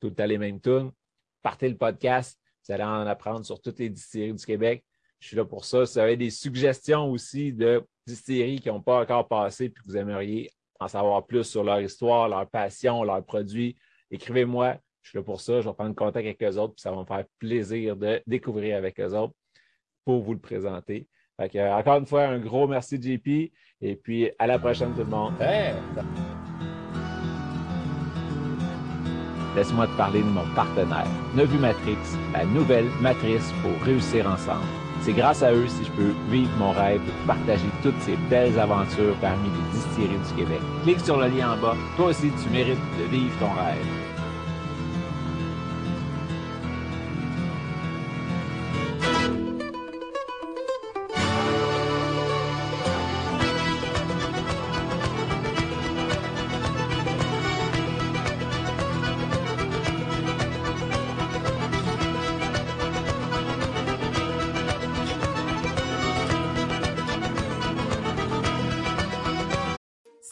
tout 0.00 0.08
le 0.08 0.14
temps 0.14 0.26
les 0.26 0.36
mêmes 0.36 0.60
tunes. 0.60 0.92
Partez 1.40 1.70
le 1.70 1.78
podcast, 1.78 2.38
vous 2.68 2.74
allez 2.74 2.84
en 2.84 3.06
apprendre 3.06 3.46
sur 3.46 3.58
toutes 3.58 3.78
les 3.78 3.88
distilleries 3.88 4.34
du 4.34 4.44
Québec. 4.44 4.84
Je 5.18 5.28
suis 5.28 5.36
là 5.38 5.46
pour 5.46 5.64
ça. 5.64 5.86
Si 5.86 5.94
vous 5.94 6.00
avez 6.00 6.18
des 6.18 6.28
suggestions 6.28 7.10
aussi 7.10 7.54
de 7.54 7.82
distilleries 8.06 8.60
qui 8.60 8.68
n'ont 8.68 8.82
pas 8.82 9.00
encore 9.00 9.26
passé 9.26 9.70
puis 9.70 9.82
que 9.82 9.88
vous 9.88 9.96
aimeriez 9.96 10.50
en 10.80 10.88
savoir 10.88 11.26
plus 11.26 11.44
sur 11.44 11.64
leur 11.64 11.80
histoire, 11.80 12.28
leur 12.28 12.48
passion, 12.48 13.02
leurs 13.04 13.24
produits, 13.24 13.76
écrivez-moi. 14.10 14.76
je 15.02 15.10
suis 15.10 15.18
là 15.18 15.24
pour 15.24 15.40
ça. 15.40 15.60
Je 15.60 15.68
vais 15.68 15.74
prendre 15.74 15.94
contact 15.94 16.26
avec 16.26 16.42
eux 16.42 16.58
autres, 16.58 16.74
puis 16.74 16.82
ça 16.82 16.90
va 16.90 16.98
me 16.98 17.04
faire 17.04 17.24
plaisir 17.38 17.96
de 17.96 18.22
découvrir 18.26 18.76
avec 18.76 19.00
eux 19.00 19.14
autres 19.14 19.34
pour 20.04 20.22
vous 20.22 20.32
le 20.32 20.40
présenter. 20.40 21.06
encore 21.38 21.98
une 21.98 22.06
fois, 22.06 22.24
un 22.26 22.38
gros 22.38 22.66
merci, 22.66 23.00
JP. 23.00 23.52
Et 23.80 23.96
puis, 23.96 24.30
à 24.38 24.46
la 24.46 24.58
prochaine, 24.58 24.92
tout 24.92 25.00
le 25.00 25.04
monde. 25.06 25.34
Laisse-moi 29.56 29.86
te 29.86 29.96
parler 29.96 30.20
de 30.20 30.26
mon 30.26 30.52
partenaire, 30.54 31.06
Nevu 31.36 31.58
Matrix, 31.58 31.96
la 32.32 32.44
nouvelle 32.44 32.88
matrice 33.00 33.52
pour 33.62 33.80
réussir 33.86 34.28
ensemble. 34.28 34.83
C'est 35.04 35.12
grâce 35.12 35.42
à 35.42 35.52
eux 35.52 35.66
si 35.68 35.84
je 35.84 35.90
peux 35.90 36.14
vivre 36.30 36.50
mon 36.56 36.70
rêve 36.70 37.02
de 37.04 37.26
partager 37.26 37.68
toutes 37.82 38.00
ces 38.00 38.16
belles 38.30 38.58
aventures 38.58 39.14
parmi 39.20 39.50
les 39.50 39.78
distilleries 39.78 40.16
du 40.16 40.34
Québec. 40.34 40.60
Clique 40.82 41.00
sur 41.00 41.18
le 41.18 41.28
lien 41.28 41.52
en 41.52 41.56
bas. 41.58 41.76
Toi 41.98 42.06
aussi, 42.06 42.32
tu 42.42 42.48
mérites 42.48 42.78
de 42.98 43.04
vivre 43.14 43.38
ton 43.38 43.50
rêve. 43.50 44.03